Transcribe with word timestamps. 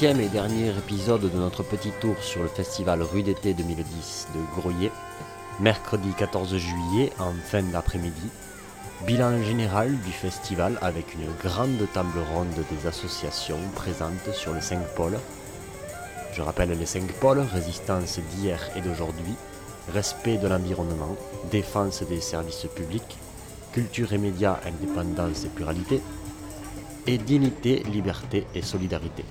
Et 0.00 0.28
dernier 0.28 0.68
épisode 0.78 1.22
de 1.22 1.36
notre 1.36 1.64
petit 1.64 1.90
tour 2.00 2.14
sur 2.22 2.40
le 2.42 2.48
festival 2.48 3.02
Rue 3.02 3.24
d'été 3.24 3.52
2010 3.52 4.28
de 4.32 4.60
Groyer. 4.60 4.92
Mercredi 5.58 6.10
14 6.16 6.56
juillet 6.56 7.10
en 7.18 7.32
fin 7.32 7.64
d'après-midi. 7.64 8.28
Bilan 9.08 9.42
général 9.42 9.98
du 10.02 10.12
festival 10.12 10.78
avec 10.82 11.14
une 11.14 11.26
grande 11.42 11.84
table 11.92 12.20
ronde 12.32 12.46
des 12.70 12.86
associations 12.86 13.58
présentes 13.74 14.32
sur 14.34 14.54
les 14.54 14.60
cinq 14.60 14.86
pôles. 14.94 15.18
Je 16.32 16.42
rappelle 16.42 16.78
les 16.78 16.86
cinq 16.86 17.10
pôles, 17.14 17.40
résistance 17.40 18.20
d'hier 18.20 18.60
et 18.76 18.80
d'aujourd'hui, 18.80 19.34
respect 19.92 20.36
de 20.36 20.46
l'environnement, 20.46 21.16
défense 21.50 22.04
des 22.04 22.20
services 22.20 22.66
publics, 22.72 23.18
culture 23.72 24.12
et 24.12 24.18
médias, 24.18 24.60
indépendance 24.64 25.44
et 25.44 25.48
pluralité, 25.48 26.00
et 27.08 27.18
dignité, 27.18 27.82
liberté 27.82 28.46
et 28.54 28.62
solidarité. 28.62 29.24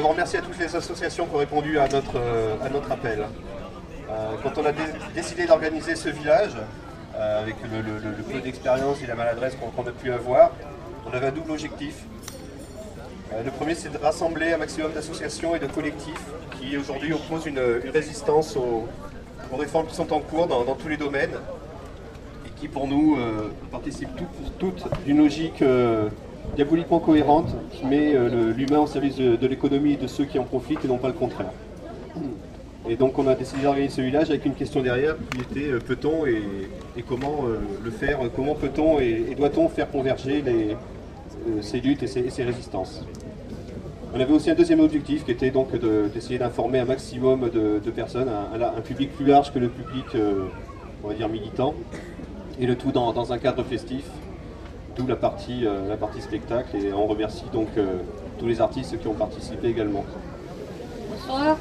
D'abord, 0.00 0.16
merci 0.16 0.38
à 0.38 0.40
toutes 0.40 0.58
les 0.58 0.74
associations 0.74 1.26
qui 1.26 1.34
ont 1.34 1.38
répondu 1.38 1.78
à 1.78 1.86
notre, 1.86 2.16
euh, 2.16 2.56
appel. 2.90 3.26
Euh, 4.08 4.32
quand 4.42 4.56
on 4.56 4.64
a 4.64 4.72
dé- 4.72 4.80
décidé 5.14 5.44
d'organiser 5.44 5.94
ce 5.94 6.08
village, 6.08 6.56
euh, 7.16 7.42
avec 7.42 7.56
le, 7.70 8.22
peu 8.22 8.40
d'expérience 8.40 9.02
et 9.02 9.06
la 9.06 9.14
maladresse 9.14 9.58
qu'on 9.60 9.86
a 9.86 9.92
pu 9.92 10.10
avoir, 10.10 10.52
on 11.06 11.12
avait 11.12 11.26
un 11.26 11.32
double 11.32 11.50
objectif. 11.50 11.96
Le 13.44 13.50
premier, 13.50 13.74
c'est 13.74 13.92
de 13.92 13.98
rassembler 13.98 14.54
un 14.54 14.56
maximum 14.56 14.90
d'associations 14.92 15.54
et 15.54 15.58
de 15.58 15.66
collectifs 15.66 16.24
qui 16.58 16.78
aujourd'hui 16.78 17.12
opposent 17.12 17.44
une, 17.44 17.60
résistance 17.92 18.56
aux, 18.56 18.88
réformes 19.52 19.86
qui 19.86 19.94
sont 19.96 20.10
en 20.14 20.20
cours 20.20 20.46
dans, 20.46 20.74
tous 20.76 20.88
les 20.88 20.96
domaines 20.96 21.36
et 22.46 22.50
qui, 22.58 22.68
pour 22.68 22.88
nous, 22.88 23.18
participent 23.70 24.16
toutes, 24.16 24.58
toutes 24.58 25.04
d'une 25.04 25.18
logique 25.18 25.62
diaboliquement 26.56 26.98
cohérente 26.98 27.54
qui 27.72 27.84
met 27.86 28.14
euh, 28.14 28.52
l'humain 28.52 28.80
au 28.80 28.86
service 28.86 29.16
de, 29.16 29.46
l'économie 29.46 29.94
et 29.94 29.96
de 29.96 30.06
ceux 30.06 30.24
qui 30.24 30.38
en 30.38 30.44
profitent 30.44 30.84
et 30.84 30.88
non 30.88 30.98
pas 30.98 31.08
le 31.08 31.14
contraire. 31.14 31.52
Et 32.88 32.96
donc 32.96 33.18
on 33.18 33.26
a 33.26 33.34
décidé 33.34 33.62
d'organiser 33.62 33.94
ce 33.96 34.00
village 34.00 34.30
avec 34.30 34.44
une 34.46 34.54
question 34.54 34.82
derrière 34.82 35.16
qui 35.32 35.40
était 35.40 35.70
euh, 35.70 35.78
peut-on 35.78 36.26
et, 36.26 36.42
comment 37.08 37.44
euh, 37.46 37.58
le 37.82 37.90
faire, 37.90 38.18
comment 38.34 38.54
peut-on 38.54 38.98
et, 39.00 39.34
doit-on 39.36 39.68
faire 39.68 39.90
converger 39.90 40.42
ces 41.62 41.80
luttes 41.80 42.02
et 42.02 42.06
ces, 42.06 42.42
résistances? 42.42 43.04
On 44.12 44.20
avait 44.20 44.32
aussi 44.32 44.50
un 44.50 44.54
deuxième 44.54 44.80
objectif 44.80 45.24
qui 45.24 45.30
était 45.30 45.50
donc 45.50 45.72
de- 45.72 46.10
d'essayer 46.12 46.38
d'informer 46.38 46.80
un 46.80 46.84
maximum 46.84 47.48
de, 47.48 47.90
personnes, 47.90 48.28
un, 48.28 48.80
public 48.80 49.14
plus 49.14 49.24
large 49.24 49.52
que 49.52 49.60
le 49.60 49.68
public, 49.68 50.06
on 51.04 51.08
va 51.08 51.14
dire, 51.14 51.28
militant, 51.28 51.74
et 52.60 52.66
le 52.66 52.74
tout 52.74 52.90
dans 52.90 53.32
un 53.32 53.38
cadre 53.38 53.62
festif, 53.62 54.04
la 55.08 55.16
partie, 55.16 55.66
euh, 55.66 55.88
la 55.88 55.96
partie 55.96 56.20
spectacle, 56.20 56.76
et 56.76 56.92
on 56.92 57.06
remercie 57.06 57.44
donc 57.52 57.68
euh, 57.76 57.98
tous 58.38 58.46
les 58.46 58.60
artistes 58.60 58.98
qui 59.00 59.06
ont 59.06 59.14
participé 59.14 59.68
également. 59.68 60.04
Bonsoir. 61.10 61.56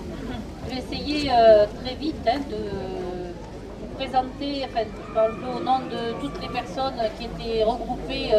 Je 0.65 0.75
vais 0.75 0.81
essayer 0.81 1.31
euh, 1.31 1.65
très 1.83 1.95
vite 1.95 2.27
hein, 2.27 2.39
de 2.49 2.55
vous 3.81 3.95
présenter, 3.95 4.65
enfin, 4.65 4.81
je 4.85 5.13
parle 5.13 5.31
un 5.31 5.35
peu 5.35 5.59
au 5.59 5.63
nom 5.63 5.79
de 5.79 6.19
toutes 6.21 6.41
les 6.41 6.49
personnes 6.49 6.99
qui 7.17 7.25
étaient 7.25 7.63
regroupées 7.63 8.31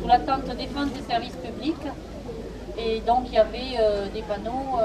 sous 0.00 0.08
la 0.08 0.18
tente 0.18 0.44
défense 0.56 0.90
des 0.90 1.02
services 1.02 1.36
publics. 1.36 1.86
Et 2.78 3.00
donc 3.00 3.24
il 3.26 3.34
y 3.34 3.38
avait 3.38 4.10
des 4.14 4.22
panneaux 4.22 4.78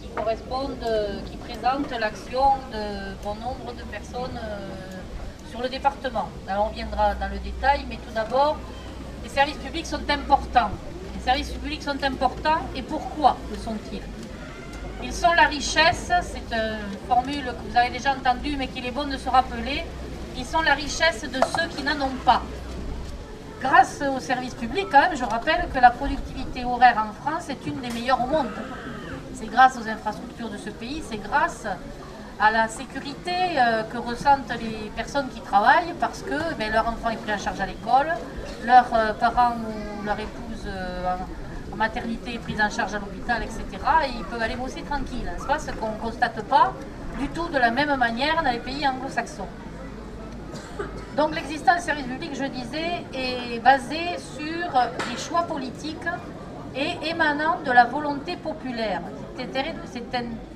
qui 0.00 0.08
correspondent, 0.08 0.86
qui 1.30 1.36
présentent 1.36 1.90
l'action 1.98 2.58
de 2.72 3.14
bon 3.22 3.34
nombre 3.34 3.72
de 3.76 3.82
personnes 3.90 4.38
sur 5.50 5.60
le 5.62 5.68
département. 5.68 6.28
On 6.48 6.68
viendra 6.74 7.14
dans 7.14 7.28
le 7.28 7.38
détail, 7.38 7.84
mais 7.88 7.96
tout 7.96 8.12
d'abord, 8.14 8.56
les 9.30 9.36
services 9.36 9.56
publics 9.58 9.86
sont 9.86 10.10
importants. 10.10 10.70
Les 11.14 11.20
services 11.20 11.50
publics 11.50 11.82
sont 11.82 12.02
importants 12.02 12.62
et 12.74 12.82
pourquoi 12.82 13.36
le 13.50 13.56
sont-ils? 13.56 14.02
Ils 15.04 15.12
sont 15.12 15.32
la 15.32 15.44
richesse, 15.44 16.10
c'est 16.22 16.54
une 16.54 16.98
formule 17.06 17.44
que 17.44 17.70
vous 17.70 17.76
avez 17.76 17.90
déjà 17.90 18.12
entendue 18.12 18.56
mais 18.56 18.66
qu'il 18.66 18.84
est 18.84 18.90
bon 18.90 19.06
de 19.06 19.16
se 19.16 19.28
rappeler. 19.28 19.84
Ils 20.36 20.44
sont 20.44 20.62
la 20.62 20.74
richesse 20.74 21.22
de 21.22 21.40
ceux 21.56 21.68
qui 21.76 21.84
n'en 21.84 22.04
ont 22.04 22.16
pas. 22.24 22.42
Grâce 23.60 24.02
aux 24.02 24.20
services 24.20 24.54
publics, 24.54 24.88
quand 24.90 25.00
même, 25.00 25.16
je 25.16 25.24
rappelle 25.24 25.68
que 25.72 25.78
la 25.78 25.90
productivité 25.90 26.64
horaire 26.64 27.06
en 27.08 27.12
France 27.22 27.48
est 27.50 27.64
une 27.66 27.80
des 27.80 27.90
meilleures 27.90 28.24
au 28.24 28.26
monde. 28.26 28.50
C'est 29.34 29.46
grâce 29.46 29.76
aux 29.76 29.88
infrastructures 29.88 30.48
de 30.48 30.56
ce 30.56 30.70
pays, 30.70 31.02
c'est 31.08 31.18
grâce 31.18 31.66
à 32.40 32.50
la 32.50 32.68
sécurité 32.68 33.34
euh, 33.58 33.82
que 33.84 33.98
ressentent 33.98 34.52
les 34.60 34.90
personnes 34.96 35.28
qui 35.28 35.40
travaillent 35.40 35.92
parce 36.00 36.22
que 36.22 36.54
ben, 36.58 36.72
leur 36.72 36.88
enfant 36.88 37.10
est 37.10 37.16
pris 37.16 37.34
en 37.34 37.38
charge 37.38 37.60
à 37.60 37.66
l'école, 37.66 38.14
leurs 38.64 38.92
euh, 38.94 39.12
parents 39.12 39.56
ou 39.56 40.04
leur 40.04 40.18
épouse 40.18 40.64
euh, 40.66 41.14
en- 41.72 41.76
maternité 41.76 42.34
est 42.34 42.38
prise 42.38 42.60
en 42.60 42.68
charge 42.70 42.94
à 42.94 42.98
l'hôpital, 42.98 43.42
etc. 43.42 43.62
Et 44.06 44.10
ils 44.18 44.24
peuvent 44.24 44.42
aller 44.42 44.56
bosser 44.56 44.82
tranquille. 44.82 45.30
C'est 45.38 45.46
pas 45.46 45.58
ce 45.58 45.70
qu'on 45.72 45.92
ne 45.92 45.98
constate 45.98 46.42
pas 46.44 46.72
du 47.18 47.28
tout 47.28 47.48
de 47.48 47.58
la 47.58 47.70
même 47.70 47.94
manière 47.96 48.42
dans 48.42 48.50
les 48.50 48.58
pays 48.58 48.86
anglo-saxons. 48.86 49.46
Donc 51.16 51.34
l'existence 51.34 51.76
des 51.76 51.82
services 51.82 52.06
publics, 52.06 52.34
je 52.34 52.44
disais, 52.44 53.04
est 53.14 53.58
basée 53.60 54.16
sur 54.18 54.70
des 55.10 55.18
choix 55.18 55.42
politiques 55.42 56.06
et 56.74 57.08
émanant 57.08 57.58
de 57.64 57.70
la 57.72 57.84
volonté 57.84 58.36
populaire. 58.36 59.00
C'est 59.36 60.04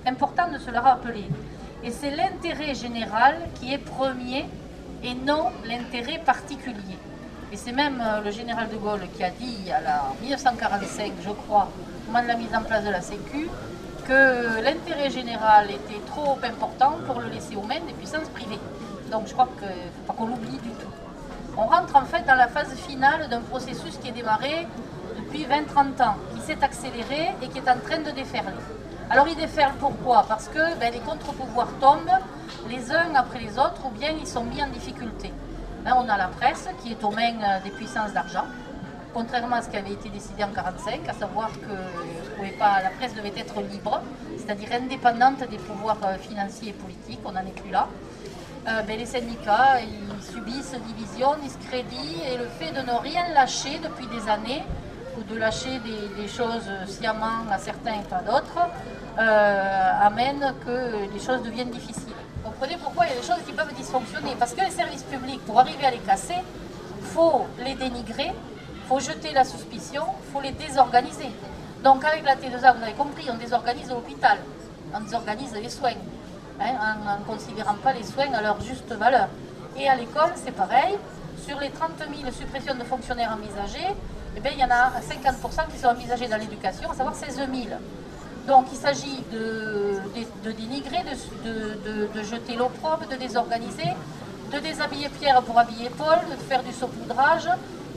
important 0.06 0.48
de 0.52 0.58
se 0.58 0.70
le 0.70 0.78
rappeler. 0.78 1.26
Et 1.84 1.90
c'est 1.90 2.10
l'intérêt 2.10 2.74
général 2.74 3.36
qui 3.56 3.74
est 3.74 3.78
premier 3.78 4.46
et 5.02 5.14
non 5.14 5.50
l'intérêt 5.66 6.18
particulier. 6.18 6.98
Et 7.52 7.56
c'est 7.58 7.72
même 7.72 8.00
euh, 8.00 8.22
le 8.22 8.30
général 8.30 8.70
de 8.70 8.76
Gaulle 8.76 9.06
qui 9.14 9.22
a 9.22 9.28
dit 9.28 9.70
à 9.70 9.82
la 9.82 10.02
1945, 10.22 11.12
je 11.22 11.30
crois, 11.30 11.68
au 12.08 12.10
moment 12.10 12.22
de 12.22 12.28
la 12.28 12.36
mise 12.36 12.54
en 12.56 12.62
place 12.62 12.84
de 12.84 12.90
la 12.90 13.02
Sécu, 13.02 13.48
que 14.08 14.62
l'intérêt 14.62 15.10
général 15.10 15.70
était 15.70 16.00
trop 16.06 16.38
important 16.42 16.94
pour 17.06 17.20
le 17.20 17.28
laisser 17.28 17.54
aux 17.54 17.62
mains 17.62 17.80
des 17.86 17.92
puissances 17.92 18.30
privées. 18.30 18.58
Donc 19.12 19.26
je 19.26 19.34
crois 19.34 19.50
qu'il 19.58 19.68
ne 19.68 19.74
faut 19.74 20.06
pas 20.06 20.14
qu'on 20.14 20.26
l'oublie 20.26 20.58
du 20.58 20.70
tout. 20.70 20.92
On 21.58 21.66
rentre 21.66 21.94
en 21.96 22.06
fait 22.06 22.24
dans 22.26 22.34
la 22.34 22.48
phase 22.48 22.74
finale 22.88 23.28
d'un 23.28 23.40
processus 23.42 23.98
qui 23.98 24.08
est 24.08 24.12
démarré 24.12 24.66
depuis 25.18 25.44
20-30 25.44 26.02
ans, 26.02 26.16
qui 26.34 26.40
s'est 26.40 26.64
accéléré 26.64 27.32
et 27.42 27.48
qui 27.48 27.58
est 27.58 27.70
en 27.70 27.78
train 27.78 27.98
de 27.98 28.10
déferler. 28.10 28.56
Alors 29.10 29.28
il 29.28 29.36
déferle 29.36 29.74
pourquoi? 29.78 30.24
Parce 30.26 30.48
que 30.48 30.78
ben, 30.78 30.92
les 30.92 31.00
contre-pouvoirs 31.00 31.68
tombent 31.80 32.18
les 32.68 32.90
uns 32.90 33.14
après 33.14 33.40
les 33.40 33.58
autres 33.58 33.84
ou 33.86 33.90
bien 33.90 34.10
ils 34.18 34.26
sont 34.26 34.44
mis 34.44 34.62
en 34.62 34.68
difficulté. 34.68 35.30
Là, 35.84 35.96
on 36.02 36.08
a 36.08 36.16
la 36.16 36.28
presse 36.28 36.68
qui 36.82 36.92
est 36.92 37.04
aux 37.04 37.10
mains 37.10 37.36
euh, 37.42 37.60
des 37.62 37.70
puissances 37.70 38.14
d'argent, 38.14 38.46
contrairement 39.12 39.56
à 39.56 39.62
ce 39.62 39.68
qui 39.68 39.76
avait 39.76 39.92
été 39.92 40.08
décidé 40.08 40.42
en 40.42 40.48
1945, 40.48 41.08
à 41.08 41.12
savoir 41.12 41.50
que 41.52 42.58
pas, 42.58 42.82
la 42.82 42.90
presse 42.90 43.14
devait 43.14 43.34
être 43.36 43.60
libre, 43.60 44.00
c'est-à-dire 44.38 44.68
indépendante 44.72 45.40
des 45.50 45.58
pouvoirs 45.58 45.98
euh, 46.04 46.16
financiers 46.16 46.70
et 46.70 46.72
politiques, 46.72 47.20
on 47.26 47.32
n'en 47.32 47.40
est 47.40 47.60
plus 47.60 47.70
là. 47.70 47.88
Euh, 48.66 48.80
ben, 48.82 48.98
les 48.98 49.04
syndicats, 49.04 49.80
ils 49.82 50.22
subissent 50.24 50.74
division, 50.96 51.34
discrédit, 51.42 52.22
et 52.32 52.38
le 52.38 52.46
fait 52.46 52.72
de 52.72 52.80
ne 52.80 52.96
rien 52.96 53.28
lâcher 53.34 53.78
depuis 53.82 54.06
des 54.06 54.26
années, 54.30 54.62
ou 55.18 55.22
de 55.32 55.38
lâcher 55.38 55.80
des, 55.80 56.28
choses 56.28 56.68
sciemment 56.86 57.44
à 57.50 57.58
certains 57.58 57.94
et 57.94 58.04
pas 58.08 58.20
d'autres, 58.20 58.58
euh, 59.18 60.06
amène 60.06 60.54
que 60.64 61.12
les 61.12 61.20
choses 61.20 61.42
deviennent 61.42 61.70
difficiles. 61.70 62.12
Vous 62.42 62.50
comprenez 62.50 62.76
pourquoi 62.76 63.06
il 63.06 63.10
y 63.10 63.12
a 63.12 63.20
des 63.20 63.26
choses 63.26 63.42
qui 63.46 63.52
peuvent 63.52 63.72
dysfonctionner? 63.74 64.34
Parce 64.38 64.54
que 64.54 64.60
les 64.62 64.70
services 64.70 65.02
publics, 65.04 65.44
pour 65.44 65.60
arriver 65.60 65.84
à 65.84 65.90
les 65.90 65.98
casser, 65.98 66.38
faut 67.02 67.46
les 67.64 67.74
dénigrer, 67.74 68.32
faut 68.88 69.00
jeter 69.00 69.32
la 69.32 69.44
suspicion, 69.44 70.04
faut 70.32 70.40
les 70.40 70.52
désorganiser. 70.52 71.30
Donc 71.82 72.04
avec 72.04 72.24
la 72.24 72.34
T2A, 72.34 72.76
vous 72.76 72.82
avez 72.82 72.92
compris, 72.92 73.26
on 73.30 73.36
désorganise 73.36 73.90
l'hôpital, 73.90 74.38
on 74.94 75.00
désorganise 75.00 75.52
les 75.54 75.68
soins, 75.68 75.90
hein, 76.60 76.96
en 77.06 77.18
ne 77.20 77.24
considérant 77.24 77.74
pas 77.74 77.92
les 77.92 78.02
soins 78.02 78.32
à 78.32 78.42
leur 78.42 78.60
juste 78.60 78.92
valeur. 78.92 79.28
Et 79.76 79.88
à 79.88 79.94
l'école, 79.94 80.32
c'est 80.36 80.54
pareil, 80.54 80.96
sur 81.46 81.58
les 81.60 81.70
30 81.70 81.90
000 81.98 82.30
suppressions 82.32 82.74
de 82.74 82.84
fonctionnaires 82.84 83.36
envisagées, 83.38 83.94
eh 84.36 84.40
bien, 84.40 84.52
il 84.52 84.58
y 84.58 84.64
en 84.64 84.70
a 84.70 84.90
50% 85.00 85.70
qui 85.72 85.78
sont 85.78 85.88
envisagés 85.88 86.28
dans 86.28 86.36
l'éducation, 86.36 86.90
à 86.90 86.94
savoir 86.94 87.14
16 87.14 87.36
000. 87.36 87.48
Donc 88.46 88.66
il 88.72 88.78
s'agit 88.78 89.22
de, 89.32 90.50
dénigrer, 90.50 91.02
de, 91.44 92.22
jeter 92.22 92.56
l'opprobre, 92.56 93.06
de 93.10 93.16
désorganiser, 93.16 93.94
de 94.52 94.58
déshabiller 94.58 95.08
Pierre 95.08 95.40
pour 95.42 95.58
habiller 95.58 95.88
Paul, 95.96 96.18
de 96.30 96.36
faire 96.42 96.62
du 96.62 96.72
saupoudrage. 96.72 97.48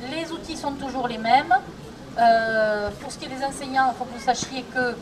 Les 0.09 0.31
outils 0.31 0.55
sont 0.55 0.71
toujours 0.73 1.07
les 1.07 1.17
mêmes. 1.17 1.53
Euh, 2.17 2.89
pour 3.01 3.11
ce 3.11 3.17
qui 3.17 3.25
est 3.25 3.35
des 3.35 3.43
enseignants, 3.43 3.91
il 3.91 3.97
faut 3.97 4.05
que 4.05 4.17
vous 4.17 4.23
sachiez 4.23 4.63
que 4.73 4.95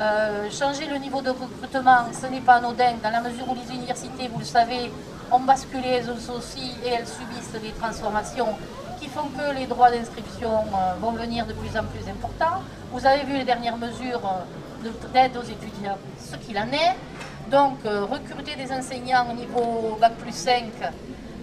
euh, 0.00 0.50
changer 0.50 0.86
le 0.86 0.96
niveau 0.96 1.20
de 1.22 1.30
recrutement, 1.30 2.06
ce 2.12 2.26
n'est 2.26 2.40
pas 2.40 2.54
anodin, 2.54 2.94
dans 3.02 3.10
la 3.10 3.20
mesure 3.20 3.48
où 3.48 3.54
les 3.54 3.74
universités, 3.74 4.28
vous 4.28 4.38
le 4.38 4.44
savez, 4.44 4.90
ont 5.30 5.40
basculé 5.40 5.88
elles 5.88 6.10
aussi 6.10 6.72
et 6.84 6.90
elles 6.90 7.06
subissent 7.06 7.60
des 7.60 7.72
transformations 7.72 8.48
que 9.22 9.54
les 9.54 9.66
droits 9.66 9.90
d'inscription 9.90 10.50
euh, 10.50 10.94
vont 11.00 11.12
venir 11.12 11.46
de 11.46 11.52
plus 11.52 11.78
en 11.78 11.84
plus 11.84 12.08
importants. 12.10 12.62
Vous 12.92 13.06
avez 13.06 13.24
vu 13.24 13.36
les 13.38 13.44
dernières 13.44 13.76
mesures 13.76 14.22
d'aide 15.12 15.36
aux 15.36 15.42
étudiants, 15.42 15.98
ce 16.18 16.36
qu'il 16.36 16.58
en 16.58 16.66
est. 16.72 16.96
Donc, 17.50 17.78
euh, 17.86 18.04
recruter 18.04 18.56
des 18.56 18.72
enseignants 18.72 19.26
au 19.30 19.34
niveau 19.34 19.96
Bac 20.00 20.14
plus 20.14 20.34
5, 20.34 20.64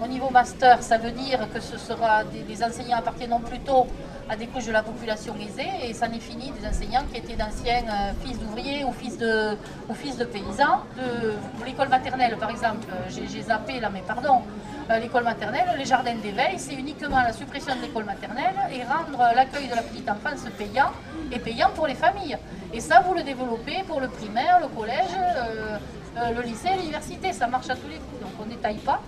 au 0.03 0.07
niveau 0.07 0.29
master, 0.29 0.81
ça 0.81 0.97
veut 0.97 1.11
dire 1.11 1.47
que 1.53 1.59
ce 1.61 1.77
sera 1.77 2.23
des, 2.23 2.63
enseignants 2.63 2.97
appartenant 2.97 3.39
plutôt 3.39 3.87
à 4.29 4.35
des 4.35 4.47
couches 4.47 4.67
de 4.67 4.71
la 4.71 4.83
population 4.83 5.35
aisée, 5.35 5.69
et 5.83 5.93
ça 5.93 6.07
n'est 6.07 6.19
fini 6.19 6.51
des 6.51 6.67
enseignants 6.67 7.03
qui 7.11 7.19
étaient 7.19 7.35
d'anciens 7.35 7.83
euh, 7.83 8.13
fils 8.23 8.39
d'ouvriers 8.39 8.83
ou 8.83 8.91
fils 8.91 9.17
de, 9.17 9.57
ou 9.89 9.93
fils 9.93 10.17
de 10.17 10.25
paysans. 10.25 10.83
De, 10.97 11.33
l'école 11.65 11.89
maternelle, 11.89 12.37
par 12.37 12.49
exemple, 12.49 12.87
j'ai 13.09 13.41
zappé 13.41 13.79
là, 13.79 13.89
mais 13.91 14.03
pardon, 14.05 14.41
euh, 14.89 14.99
l'école 14.99 15.23
maternelle, 15.23 15.67
les 15.77 15.85
jardins 15.85 16.15
d'éveil, 16.15 16.57
c'est 16.57 16.73
uniquement 16.73 17.21
la 17.21 17.33
suppression 17.33 17.75
de 17.75 17.81
l'école 17.81 18.03
maternelle 18.03 18.55
et 18.73 18.83
rendre 18.83 19.33
l'accueil 19.35 19.67
de 19.67 19.75
la 19.75 19.83
petite 19.83 20.09
enfance 20.09 20.43
payant 20.57 20.91
et 21.31 21.39
payant 21.39 21.69
pour 21.75 21.87
les 21.87 21.95
familles. 21.95 22.37
Et 22.73 22.79
ça, 22.79 23.01
vous 23.01 23.13
le 23.13 23.23
développez 23.23 23.83
pour 23.87 23.99
le 24.01 24.07
primaire, 24.07 24.59
le 24.59 24.67
collège, 24.67 25.15
euh, 25.17 25.77
euh, 26.17 26.31
le 26.35 26.41
lycée, 26.41 26.69
l'université. 26.77 27.31
Ça 27.31 27.47
marche 27.47 27.69
à 27.69 27.75
tous 27.75 27.87
les 27.87 27.97
coups, 27.97 28.21
donc 28.21 28.31
on 28.41 28.45
n'étaille 28.45 28.77
pas. 28.79 29.01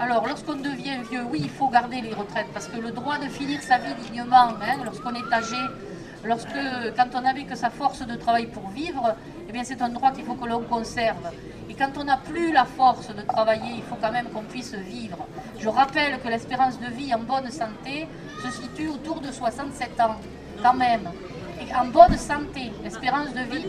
Alors, 0.00 0.26
lorsqu'on 0.26 0.56
devient 0.56 0.98
vieux, 1.10 1.24
oui, 1.30 1.40
il 1.42 1.50
faut 1.50 1.68
garder 1.68 2.00
les 2.00 2.14
retraites, 2.14 2.46
parce 2.52 2.68
que 2.68 2.78
le 2.80 2.92
droit 2.92 3.18
de 3.18 3.28
finir 3.28 3.60
sa 3.62 3.78
vie 3.78 3.94
dignement, 4.02 4.50
hein, 4.62 4.76
lorsqu'on 4.84 5.14
est 5.14 5.32
âgé, 5.32 5.56
lorsque, 6.24 6.48
quand 6.96 7.08
on 7.14 7.20
n'avait 7.22 7.44
que 7.44 7.56
sa 7.56 7.68
force 7.70 8.06
de 8.06 8.14
travail 8.14 8.46
pour 8.46 8.68
vivre, 8.68 9.16
eh 9.48 9.52
bien, 9.52 9.64
c'est 9.64 9.82
un 9.82 9.88
droit 9.88 10.12
qu'il 10.12 10.24
faut 10.24 10.34
que 10.34 10.46
l'on 10.46 10.62
conserve. 10.62 11.30
Et 11.68 11.74
quand 11.74 11.90
on 11.98 12.04
n'a 12.04 12.16
plus 12.16 12.52
la 12.52 12.64
force 12.64 13.08
de 13.08 13.22
travailler, 13.22 13.72
il 13.76 13.82
faut 13.82 13.96
quand 14.00 14.12
même 14.12 14.26
qu'on 14.26 14.42
puisse 14.42 14.74
vivre. 14.74 15.26
Je 15.58 15.68
rappelle 15.68 16.20
que 16.20 16.28
l'espérance 16.28 16.78
de 16.78 16.86
vie 16.86 17.12
en 17.12 17.18
bonne 17.18 17.50
santé 17.50 18.06
se 18.42 18.50
situe 18.50 18.88
autour 18.88 19.20
de 19.20 19.32
67 19.32 20.00
ans, 20.00 20.16
quand 20.62 20.74
même 20.74 21.08
en 21.74 21.86
bonne 21.86 22.16
santé, 22.16 22.72
l'espérance 22.82 23.32
de 23.32 23.40
vie 23.40 23.66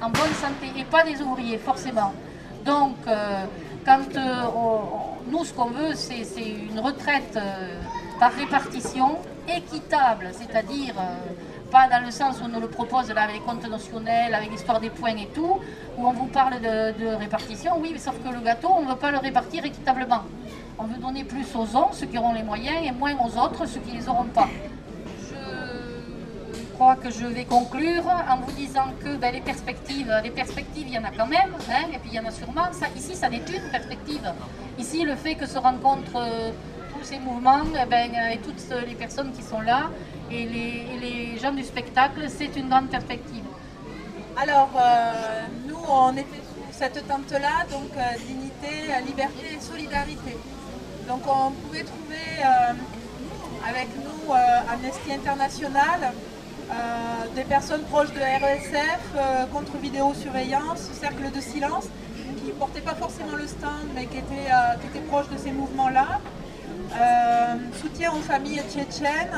en, 0.00 0.08
bonne 0.10 0.34
santé, 0.34 0.72
et 0.76 0.84
pas 0.84 1.02
des 1.02 1.20
ouvriers, 1.20 1.58
forcément. 1.58 2.12
Donc, 2.64 2.96
euh, 3.06 3.44
quand 3.84 4.16
euh, 4.16 4.42
nous, 5.30 5.44
ce 5.44 5.52
qu'on 5.52 5.70
veut, 5.70 5.94
c'est 5.94 6.22
une 6.70 6.80
retraite 6.80 7.36
euh, 7.36 7.80
par 8.18 8.32
répartition 8.32 9.18
équitable, 9.48 10.30
c'est-à-dire 10.32 10.94
pas 11.70 11.88
dans 11.88 12.04
le 12.04 12.10
sens 12.10 12.40
où 12.40 12.44
on 12.44 12.48
nous 12.48 12.60
le 12.60 12.68
propose 12.68 13.12
là, 13.12 13.22
avec 13.22 13.36
les 13.36 13.42
comptes 13.42 13.68
notionnels, 13.68 14.32
avec 14.32 14.50
l'histoire 14.50 14.80
des 14.80 14.90
points 14.90 15.16
et 15.16 15.28
tout, 15.34 15.58
où 15.98 16.06
on 16.06 16.12
vous 16.12 16.26
parle 16.26 16.60
de, 16.60 16.98
de 16.98 17.14
répartition, 17.14 17.72
oui, 17.78 17.90
mais 17.92 17.98
sauf 17.98 18.14
que 18.22 18.32
le 18.32 18.40
gâteau, 18.40 18.68
on 18.76 18.82
ne 18.82 18.88
veut 18.88 18.96
pas 18.96 19.10
le 19.10 19.18
répartir 19.18 19.64
équitablement. 19.64 20.22
On 20.78 20.84
veut 20.84 20.98
donner 20.98 21.24
plus 21.24 21.46
aux 21.54 21.76
uns, 21.76 21.88
ceux 21.92 22.06
qui 22.06 22.16
auront 22.16 22.32
les 22.32 22.42
moyens, 22.42 22.78
et 22.84 22.92
moins 22.92 23.14
aux 23.14 23.38
autres, 23.38 23.66
ceux 23.66 23.80
qui 23.80 23.92
ne 23.92 23.98
les 23.98 24.08
auront 24.08 24.24
pas 24.24 24.48
crois 26.74 26.96
que 26.96 27.10
je 27.10 27.26
vais 27.26 27.44
conclure 27.44 28.04
en 28.28 28.38
vous 28.38 28.52
disant 28.52 28.88
que 29.02 29.16
ben, 29.16 29.32
les 29.32 29.40
perspectives, 29.40 30.12
les 30.22 30.30
perspectives, 30.30 30.86
il 30.88 30.94
y 30.94 30.98
en 30.98 31.04
a 31.04 31.10
quand 31.10 31.26
même, 31.26 31.52
hein, 31.70 31.84
et 31.92 31.98
puis 31.98 32.10
il 32.12 32.14
y 32.14 32.20
en 32.20 32.26
a 32.26 32.30
sûrement. 32.30 32.66
Ici, 32.96 33.14
ça 33.14 33.28
n'est 33.28 33.38
une 33.38 33.70
perspective. 33.70 34.32
Ici, 34.78 35.04
le 35.04 35.14
fait 35.14 35.36
que 35.36 35.46
se 35.46 35.58
rencontrent 35.58 36.16
euh, 36.16 36.50
tous 36.92 37.04
ces 37.04 37.18
mouvements 37.18 37.62
eh 37.80 37.86
ben, 37.86 38.10
et 38.32 38.38
toutes 38.38 38.62
les 38.86 38.94
personnes 38.94 39.32
qui 39.32 39.42
sont 39.42 39.60
là 39.60 39.90
et 40.30 40.46
les, 40.46 41.38
gens 41.38 41.52
du 41.52 41.62
spectacle, 41.62 42.22
c'est 42.28 42.56
une 42.56 42.68
grande 42.68 42.88
perspective. 42.88 43.44
Alors, 44.36 44.70
euh, 44.76 45.12
nous, 45.68 45.82
on 45.88 46.12
était 46.12 46.42
sous 46.48 46.72
cette 46.72 47.06
tente-là, 47.06 47.66
donc 47.70 47.90
euh, 47.96 48.00
dignité, 48.26 48.72
liberté 49.06 49.56
et 49.56 49.60
solidarité. 49.60 50.36
Donc, 51.06 51.20
on 51.28 51.50
pouvait 51.50 51.84
trouver 51.84 52.28
avec 53.68 53.88
nous 54.02 54.32
Amnesty 54.72 55.12
International, 55.12 56.12
des 57.34 57.44
personnes 57.44 57.82
proches 57.82 58.12
de 58.12 58.20
RSF, 58.20 59.00
euh, 59.16 59.46
contre 59.46 59.76
vidéosurveillance, 59.78 60.78
cercle 61.00 61.30
de 61.34 61.40
silence, 61.40 61.86
qui 62.38 62.48
ne 62.48 62.52
portaient 62.52 62.80
pas 62.80 62.94
forcément 62.94 63.36
le 63.36 63.46
stand, 63.46 63.88
mais 63.94 64.06
qui 64.06 64.18
étaient, 64.18 64.50
euh, 64.52 65.08
proches 65.08 65.28
de 65.28 65.38
ces 65.38 65.52
mouvements-là. 65.52 66.20
soutien 67.80 68.12
aux 68.12 68.22
familles 68.22 68.62
tchétchènes, 68.70 69.36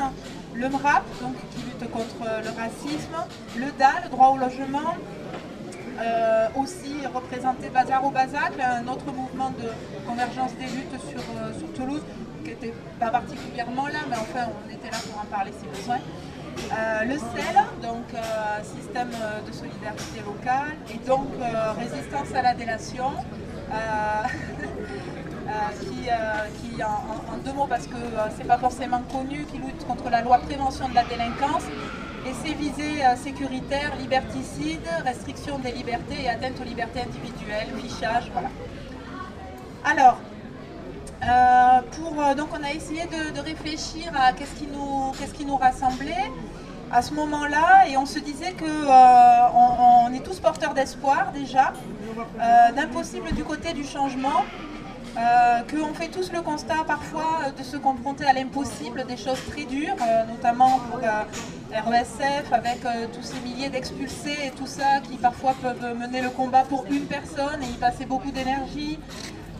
le 0.53 0.69
MRAP, 0.69 1.03
donc, 1.21 1.35
qui 1.51 1.61
lutte 1.63 1.91
contre 1.91 2.23
le 2.45 2.49
racisme, 2.61 3.17
le 3.55 3.71
DA, 3.79 3.93
le 4.03 4.09
droit 4.09 4.27
au 4.27 4.37
logement, 4.37 4.93
aussi 6.55 6.93
représenté 7.11 7.69
Bazar 7.69 8.05
au 8.05 8.11
Bazac, 8.11 8.53
un 8.59 8.87
autre 8.87 9.11
mouvement 9.11 9.49
de 9.49 9.69
convergence 10.07 10.51
des 10.59 10.65
luttes 10.65 10.99
sur, 11.09 11.23
sur 11.57 11.73
Toulouse, 11.73 12.03
qui 12.43 12.51
n'était 12.51 12.73
pas 12.99 13.09
particulièrement 13.09 13.87
là, 13.87 14.01
mais 14.09 14.17
enfin 14.17 14.49
on 14.53 14.69
était 14.69 14.91
là 14.91 14.97
pour 15.09 15.19
en 15.21 15.25
parler 15.25 15.51
si 15.59 15.67
besoin. 15.67 15.97
Euh, 16.57 17.03
le 17.03 17.17
CEL, 17.17 17.55
donc 17.81 18.13
euh, 18.13 18.63
système 18.63 19.09
de 19.09 19.51
solidarité 19.51 20.21
locale, 20.25 20.75
et 20.89 20.97
donc 21.07 21.27
euh, 21.39 21.71
résistance 21.73 22.33
à 22.35 22.41
la 22.41 22.53
délation, 22.53 23.11
qui, 25.79 26.09
en, 26.83 27.37
deux 27.43 27.53
mots, 27.53 27.67
parce 27.67 27.87
que 27.87 27.95
c'est 28.37 28.47
pas 28.47 28.57
forcément 28.57 29.01
connu, 29.11 29.45
qui 29.45 29.57
lutte 29.57 29.85
contre 29.85 30.09
la 30.09 30.21
loi 30.21 30.37
prévention 30.39 30.87
de 30.89 30.95
la 30.95 31.03
délinquance 31.03 31.63
et 32.25 32.33
ses 32.45 32.53
visées 32.53 33.03
sécuritaires, 33.17 33.93
liberticides, 33.99 34.87
restriction 35.05 35.59
des 35.59 35.71
libertés 35.71 36.23
et 36.23 36.29
atteinte 36.29 36.59
aux 36.61 36.65
libertés 36.65 37.01
individuelles, 37.01 37.67
fichage, 37.77 38.31
voilà. 38.33 38.49
Alors, 39.85 40.19
pour, 41.91 42.35
donc 42.35 42.49
on 42.57 42.63
a 42.63 42.71
essayé 42.71 43.03
de, 43.05 43.39
réfléchir 43.39 44.11
à 44.15 44.33
qu'est-ce 44.33 44.53
qui, 44.55 45.45
nous, 45.45 45.57
rassemblait 45.57 46.31
à 46.91 47.01
ce 47.01 47.13
moment-là 47.13 47.87
et 47.89 47.97
on 47.97 48.05
se 48.05 48.19
disait 48.19 48.53
que 48.53 48.65
euh, 48.65 50.13
est 50.15 50.23
tous 50.23 50.39
porteurs 50.39 50.73
d'espoir 50.73 51.31
déjà, 51.33 51.73
euh, 52.39 52.71
d'impossible 52.73 53.33
du 53.33 53.43
côté 53.43 53.73
du 53.73 53.83
changement, 53.83 54.45
euh, 55.17 55.61
qu'on 55.69 55.93
fait 55.93 56.07
tous 56.07 56.31
le 56.31 56.41
constat 56.41 56.83
parfois 56.85 57.51
de 57.57 57.63
se 57.63 57.77
confronter 57.77 58.25
à 58.25 58.33
l'impossible, 58.33 59.05
des 59.07 59.17
choses 59.17 59.39
très 59.51 59.65
dures, 59.65 59.95
notamment 60.29 60.79
pour 60.89 60.99
RESF 60.99 62.53
avec 62.53 62.81
tous 63.13 63.23
ces 63.23 63.39
milliers 63.41 63.69
d'expulsés 63.69 64.37
et 64.45 64.51
tout 64.51 64.67
ça 64.67 65.01
qui 65.03 65.17
parfois 65.17 65.55
peuvent 65.61 65.97
mener 65.97 66.21
le 66.21 66.29
combat 66.29 66.63
pour 66.63 66.85
une 66.89 67.05
personne 67.05 67.61
et 67.63 67.65
y 67.65 67.77
passer 67.77 68.05
beaucoup 68.05 68.31
d'énergie. 68.31 68.99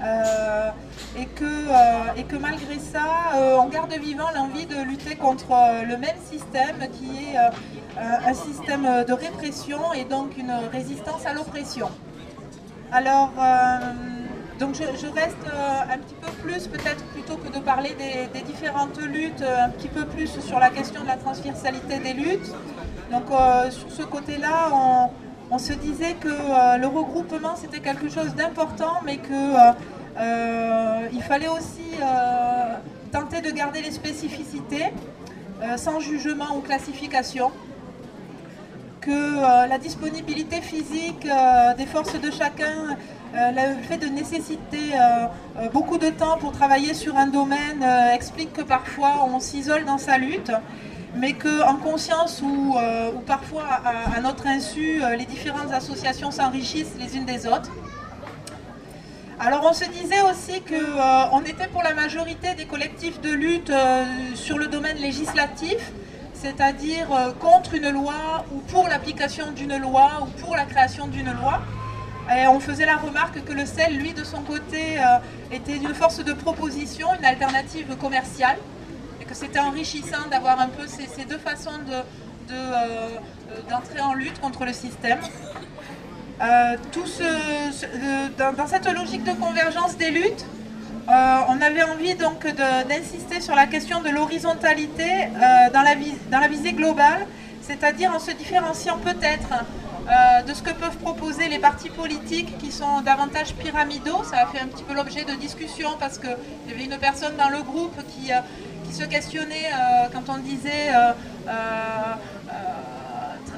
Euh, 0.04 0.70
et, 1.18 1.26
que, 1.26 1.44
euh, 1.44 2.16
et 2.16 2.24
que 2.24 2.36
malgré 2.36 2.78
ça, 2.78 3.34
euh, 3.36 3.58
on 3.60 3.68
garde 3.68 3.92
vivant 3.94 4.30
l'envie 4.36 4.68
de 4.68 4.80
lutter 4.84 5.16
contre 5.16 5.50
le 5.88 5.98
même 5.98 6.18
système 6.30 6.88
qui 6.92 7.34
est 7.34 7.38
un 7.98 8.34
système 8.34 9.06
de 9.08 9.14
répression 9.14 9.94
et 9.94 10.04
donc 10.04 10.38
une 10.38 10.54
résistance 10.72 11.26
à 11.26 11.34
l'oppression. 11.34 11.90
Alors, 12.92 13.32
donc 14.60 14.76
je, 14.76 15.08
reste 15.08 15.38
un 15.92 15.98
petit 15.98 16.16
peu 16.22 16.32
plus, 16.44 16.68
peut-être 16.68 17.04
plutôt 17.06 17.38
que 17.38 17.52
de 17.52 17.60
parler 17.60 17.96
des, 18.34 18.42
différentes 18.42 19.02
luttes, 19.02 19.44
un 19.44 19.70
petit 19.70 19.88
peu 19.88 20.06
plus 20.06 20.40
sur 20.42 20.60
la 20.60 20.70
question 20.70 21.02
de 21.02 21.08
la 21.08 21.18
transversalité 21.18 21.98
des 21.98 22.14
luttes. 22.14 22.54
Donc 23.12 23.26
sur 23.72 23.92
ce 23.92 24.04
côté-là, 24.04 24.70
on, 24.74 25.10
on 25.50 25.58
se 25.58 25.74
disait 25.74 26.14
que 26.14 26.28
euh, 26.28 26.78
le 26.78 26.88
regroupement 26.88 27.56
c'était 27.56 27.80
quelque 27.80 28.10
chose 28.10 28.36
d'important, 28.36 29.02
mais 29.06 29.18
qu'il 29.18 29.34
euh, 29.34 29.72
euh, 30.20 31.22
fallait 31.22 31.48
aussi 31.48 31.84
tenter 33.12 33.42
de 33.42 33.52
garder 33.52 33.82
les 33.82 33.92
spécificités 33.92 34.86
sans 35.76 36.00
jugement 36.00 36.56
ou 36.56 36.62
classification, 36.62 37.52
que 39.02 39.68
la 39.68 39.78
disponibilité 39.78 40.62
physique 40.62 41.28
des 41.78 41.86
forces 41.86 42.20
de 42.20 42.30
chacun, 42.30 42.96
le 43.34 43.82
fait 43.84 43.98
de 43.98 44.08
nécessiter 44.08 44.94
beaucoup 45.74 45.98
de 45.98 46.10
temps 46.10 46.38
pour 46.38 46.52
travailler 46.52 46.94
sur 46.94 47.18
un 47.18 47.28
domaine 47.28 47.84
explique 48.14 48.54
que 48.54 48.62
parfois 48.62 49.26
on 49.34 49.40
s'isole 49.40 49.86
dans 49.86 49.98
sa 49.98 50.18
lutte 50.18 50.52
mais 51.18 51.34
qu'en 51.34 51.76
conscience 51.76 52.42
ou, 52.42 52.76
euh, 52.78 53.12
parfois 53.26 53.66
à, 54.16 54.20
notre 54.22 54.48
insu, 54.48 55.04
euh, 55.04 55.16
les 55.16 55.26
différentes 55.26 55.72
associations 55.72 56.32
s'enrichissent 56.32 56.96
les 57.00 57.18
unes 57.18 57.26
des 57.26 57.48
autres. 57.48 57.72
Alors 59.40 59.68
on 59.70 59.74
se 59.74 59.86
disait 59.86 60.22
aussi 60.22 60.62
qu'on 60.62 61.42
était 61.42 61.68
pour 61.68 61.84
la 61.84 61.94
majorité 61.94 62.56
des 62.56 62.66
collectifs 62.66 63.22
de 63.22 63.32
lutte 63.32 63.72
sur 64.34 64.58
le 64.58 64.66
domaine 64.66 64.98
législatif, 64.98 65.92
c'est-à-dire 66.34 67.08
contre 67.40 67.76
une 67.76 67.92
loi 67.92 68.46
ou 68.52 68.60
pour 68.62 68.88
l'application 68.88 69.52
d'une 69.52 69.78
loi 69.78 70.10
ou 70.24 70.26
pour 70.42 70.56
la 70.56 70.66
création 70.66 71.06
d'une 71.06 71.32
loi. 71.34 71.62
Et 72.36 72.48
on 72.48 72.60
faisait 72.60 72.88
la 72.88 72.98
remarque 72.98 73.44
que 73.44 73.54
le 73.54 73.68
sel, 73.68 73.96
lui, 73.96 74.14
de 74.14 74.24
son 74.24 74.42
côté, 74.42 74.98
était 75.52 75.76
une 75.76 75.94
force 75.94 76.26
de 76.26 76.34
proposition, 76.34 77.08
une 77.20 77.26
alternative 77.26 77.96
commerciale, 77.98 78.58
c'était 79.38 79.60
enrichissant 79.60 80.28
d'avoir 80.32 80.60
un 80.60 80.68
peu 80.68 80.88
ces, 80.88 81.26
deux 81.26 81.38
façons 81.38 81.80
d'entrer 83.70 84.02
en 84.02 84.14
lutte 84.14 84.40
contre 84.40 84.66
le 84.66 84.74
système. 84.74 85.20
Euh, 86.42 86.76
tout 86.92 87.06
dans, 88.38 88.68
cette 88.68 88.92
logique 88.94 89.24
de 89.24 89.34
convergence 89.34 89.98
des 89.98 90.12
luttes, 90.12 90.46
euh, 91.10 91.40
on 91.48 91.62
avait 91.62 91.84
envie 91.84 92.16
donc 92.16 92.46
d'insister 92.88 93.42
sur 93.42 93.56
la 93.56 93.66
question 93.66 94.02
de 94.02 94.10
l'horizontalité 94.10 95.04
euh, 95.04 95.70
dans 95.72 96.40
la 96.40 96.48
visée 96.48 96.74
globale, 96.74 97.26
c'est-à-dire 97.62 98.14
en 98.14 98.20
se 98.20 98.32
différenciant 98.32 98.98
peut-être 98.98 99.64
de 100.48 100.54
ce 100.54 100.64
que 100.64 100.70
peuvent 100.70 100.96
proposer 101.00 101.50
les 101.50 101.60
partis 101.60 101.90
politiques 101.90 102.58
qui 102.60 102.72
sont 102.72 103.02
davantage 103.02 103.54
pyramidaux. 103.56 104.24
Ça 104.24 104.38
a 104.38 104.46
fait 104.46 104.62
un 104.62 104.68
petit 104.68 104.84
peu 104.84 104.94
l'objet 104.94 105.26
de 105.26 105.34
discussions 105.34 105.98
parce 106.00 106.18
qu'il 106.18 106.38
y 106.70 106.72
avait 106.72 106.86
une 106.86 106.98
personne 106.98 107.36
dans 107.36 107.50
le 107.50 107.62
groupe 107.62 107.98
qui, 108.08 108.32
qui 108.88 108.94
se 108.94 109.04
questionnait 109.04 109.72
quand 110.14 110.34
on 110.34 110.38
disait 110.38 110.90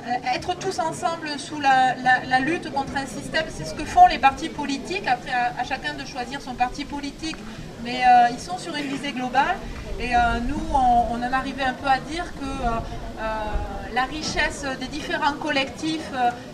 euh, 0.10 0.14
être 0.34 0.56
tous 0.58 0.80
ensemble 0.80 1.30
sous 1.38 1.60
la, 1.60 2.40
lutte 2.40 2.72
contre 2.72 2.96
un 2.96 3.06
système, 3.06 3.46
c'est 3.50 3.66
ce 3.66 3.74
que 3.74 3.86
font 3.86 4.08
les 4.08 4.18
partis 4.18 4.50
politiques. 4.50 5.08
Après, 5.08 5.32
à, 5.32 5.64
chacun 5.64 5.94
de 5.94 6.06
choisir 6.06 6.42
son 6.42 6.56
parti 6.56 6.86
politique, 6.86 7.38
mais 7.84 8.02
euh, 8.06 8.30
ils 8.32 8.40
sont 8.40 8.58
sur 8.58 8.76
une 8.76 8.86
visée 8.86 9.12
globale. 9.12 9.58
Et 10.00 10.16
euh, 10.16 10.20
nous, 10.48 10.62
on, 10.74 11.22
en 11.22 11.34
arrivait 11.34 11.64
un 11.64 11.74
peu 11.74 11.88
à 11.88 12.00
dire 12.00 12.26
que 12.40 13.94
la 13.94 14.04
richesse 14.04 14.66
des 14.80 14.88
différents 14.88 15.34
collectifs 15.34 16.12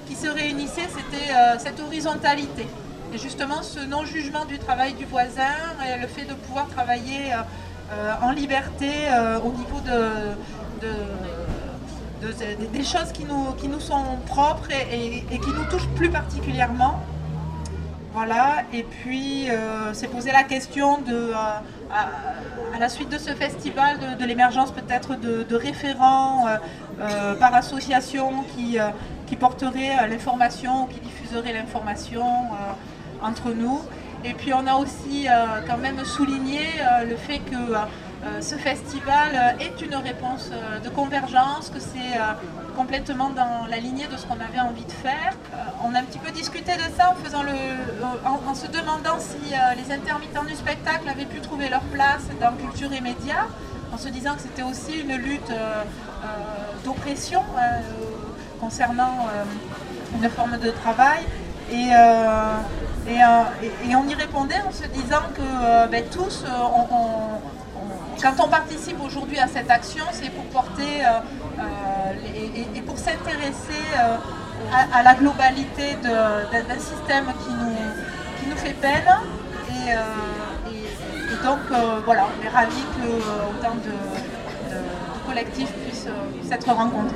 qui 0.08 0.16
se 0.16 0.28
réunissaient, 0.28 0.90
c'était 0.90 1.34
cette 1.60 1.80
horizontalité. 1.80 2.66
Et 3.14 3.18
justement, 3.18 3.62
ce 3.62 3.82
non-jugement 3.82 4.46
du 4.46 4.58
travail 4.58 4.94
du 4.94 5.06
voisin 5.06 5.54
et 5.86 6.00
le 6.00 6.08
fait 6.08 6.26
de 6.26 6.34
pouvoir 6.34 6.68
travailler 6.70 7.34
en 8.22 8.32
liberté 8.32 8.90
au 9.44 9.52
niveau 9.52 9.80
de 9.82 9.96
des 12.72 12.84
choses 12.84 13.12
qui 13.14 13.26
nous, 13.26 13.54
qui 13.58 13.68
nous 13.68 13.80
sont 13.80 14.04
propres 14.26 14.72
et, 14.72 15.24
qui 15.30 15.50
nous 15.50 15.66
touchent 15.70 15.90
plus 15.96 16.10
particulièrement. 16.10 17.02
Voilà, 18.14 18.64
et 18.72 18.84
puis 18.84 19.50
euh, 19.50 19.94
c'est 19.94 20.08
posé 20.08 20.32
la 20.32 20.44
question 20.44 21.00
de, 21.02 21.14
euh, 21.14 21.34
à, 21.92 22.80
la 22.80 22.88
suite 22.88 23.10
de 23.10 23.18
ce 23.18 23.32
festival, 23.32 23.98
de, 24.18 24.26
l'émergence 24.26 24.72
peut-être 24.72 25.20
de, 25.20 25.56
référents 25.56 26.46
euh, 26.48 27.36
par 27.36 27.54
association 27.54 28.46
qui, 28.56 28.78
qui 29.28 29.36
porteraient 29.36 30.08
l'information 30.08 30.84
ou 30.84 30.88
qui 30.88 31.02
diffuseraient 31.02 31.52
l'information 31.52 32.26
entre 33.22 33.50
nous. 33.52 33.82
Et 34.26 34.34
puis 34.34 34.54
on 34.54 34.66
a 34.66 34.76
aussi 34.76 35.28
quand 35.68 35.78
même 35.78 36.04
souligné 36.04 36.60
le 37.08 37.16
fait 37.16 37.40
que 37.40 37.56
euh, 38.26 38.42
ce 38.42 38.56
festival 38.56 39.30
euh, 39.36 39.64
est 39.64 39.86
une 39.86 39.96
réponse 39.96 40.50
euh, 40.52 40.80
de 40.80 40.90
convergence, 40.90 41.70
que 41.70 41.80
c'est 41.80 42.18
complètement 42.76 43.30
dans 43.30 43.68
la 43.70 43.78
lignée 43.78 44.08
de 44.08 44.18
ce 44.18 44.26
qu'on 44.26 44.40
avait 44.40 44.60
envie 44.60 44.84
de 44.84 44.92
faire. 44.92 45.34
on 45.84 45.96
a 45.96 46.00
un 46.00 46.04
petit 46.04 46.20
peu 46.20 46.32
discuté 46.32 46.74
de 46.76 46.82
ça 46.98 47.14
en, 48.26 48.56
se 48.56 48.68
demandant 48.68 49.18
si 49.18 49.54
les 49.78 49.94
intermittents 49.94 50.44
du 50.44 50.56
spectacle 50.56 51.08
avaient 51.08 51.26
pu 51.26 51.40
trouver 51.40 51.70
leur 51.70 51.84
place 51.84 52.24
dans 52.42 52.52
culture 52.54 52.92
et 52.92 53.00
médias, 53.00 53.46
en 53.94 53.98
se 53.98 54.10
disant 54.10 54.36
que 54.36 54.42
c'était 54.42 54.64
aussi 54.64 55.00
une 55.00 55.16
lutte 55.16 55.54
d'oppression 56.84 57.44
concernant 58.60 59.28
une 60.22 60.30
forme 60.30 60.58
de 60.58 60.72
travail. 60.72 61.24
Et, 61.72 61.90
et, 63.10 63.96
on 63.96 64.08
y 64.08 64.16
répondait 64.16 64.62
en 64.68 64.72
se 64.72 64.88
disant 64.88 65.24
que 65.36 65.88
ben, 65.90 66.04
tous, 66.12 66.44
quand 68.22 68.44
on 68.44 68.48
participe 68.48 68.98
aujourd'hui 69.04 69.40
à 69.40 69.48
cette 69.48 69.70
action, 69.70 70.06
c'est 70.12 70.30
pour 70.30 70.46
porter 70.46 71.06
euh, 71.06 71.20
euh, 71.60 72.74
et, 72.76 72.82
pour 72.82 72.98
s'intéresser 72.98 73.84
euh, 73.98 74.16
à, 74.94 75.04
la 75.04 75.14
globalité 75.14 75.96
d'un 76.02 76.80
système 76.80 77.26
qui 77.44 77.52
nous, 77.52 77.76
qui 78.40 78.50
nous 78.50 78.58
fait 78.58 78.74
peine. 78.74 79.10
Et, 79.70 79.94
donc 81.44 81.60
voilà, 82.06 82.26
on 82.26 82.44
est 82.44 82.50
ravis 82.50 82.86
que 82.98 83.08
autant 83.52 83.76
de, 83.76 83.92
collectifs 85.28 85.72
puissent, 85.74 86.08
s'être 86.48 86.68
rencontrés. 86.68 87.16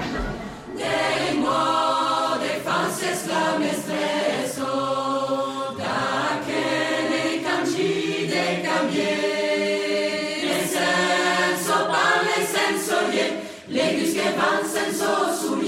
Legis 3.59 4.28
senso 14.87 15.58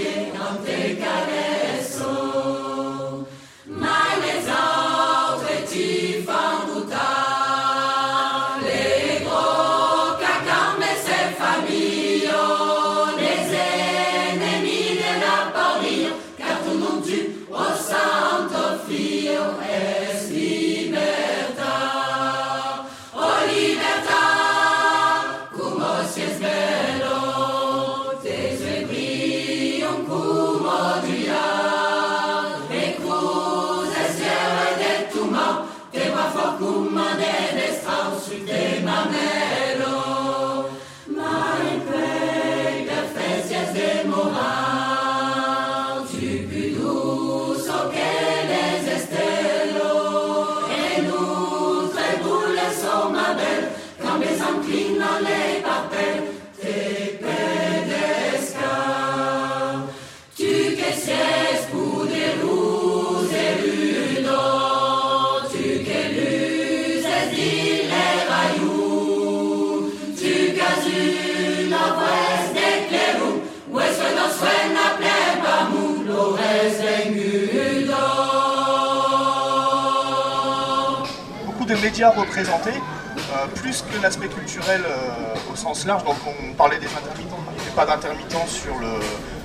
médias 81.91 82.11
représentés, 82.11 82.71
euh, 82.71 83.47
plus 83.55 83.81
que 83.81 84.01
l'aspect 84.01 84.29
culturel 84.29 84.81
euh, 84.85 85.51
au 85.51 85.57
sens 85.57 85.85
large. 85.85 86.05
Donc 86.05 86.15
on 86.25 86.53
parlait 86.53 86.79
des 86.79 86.87
intermittents, 86.87 87.37
il 87.49 87.55
n'y 87.55 87.61
avait 87.67 87.75
pas 87.75 87.85
d'intermittents 87.85 88.47
sur 88.47 88.79
le, 88.79 88.93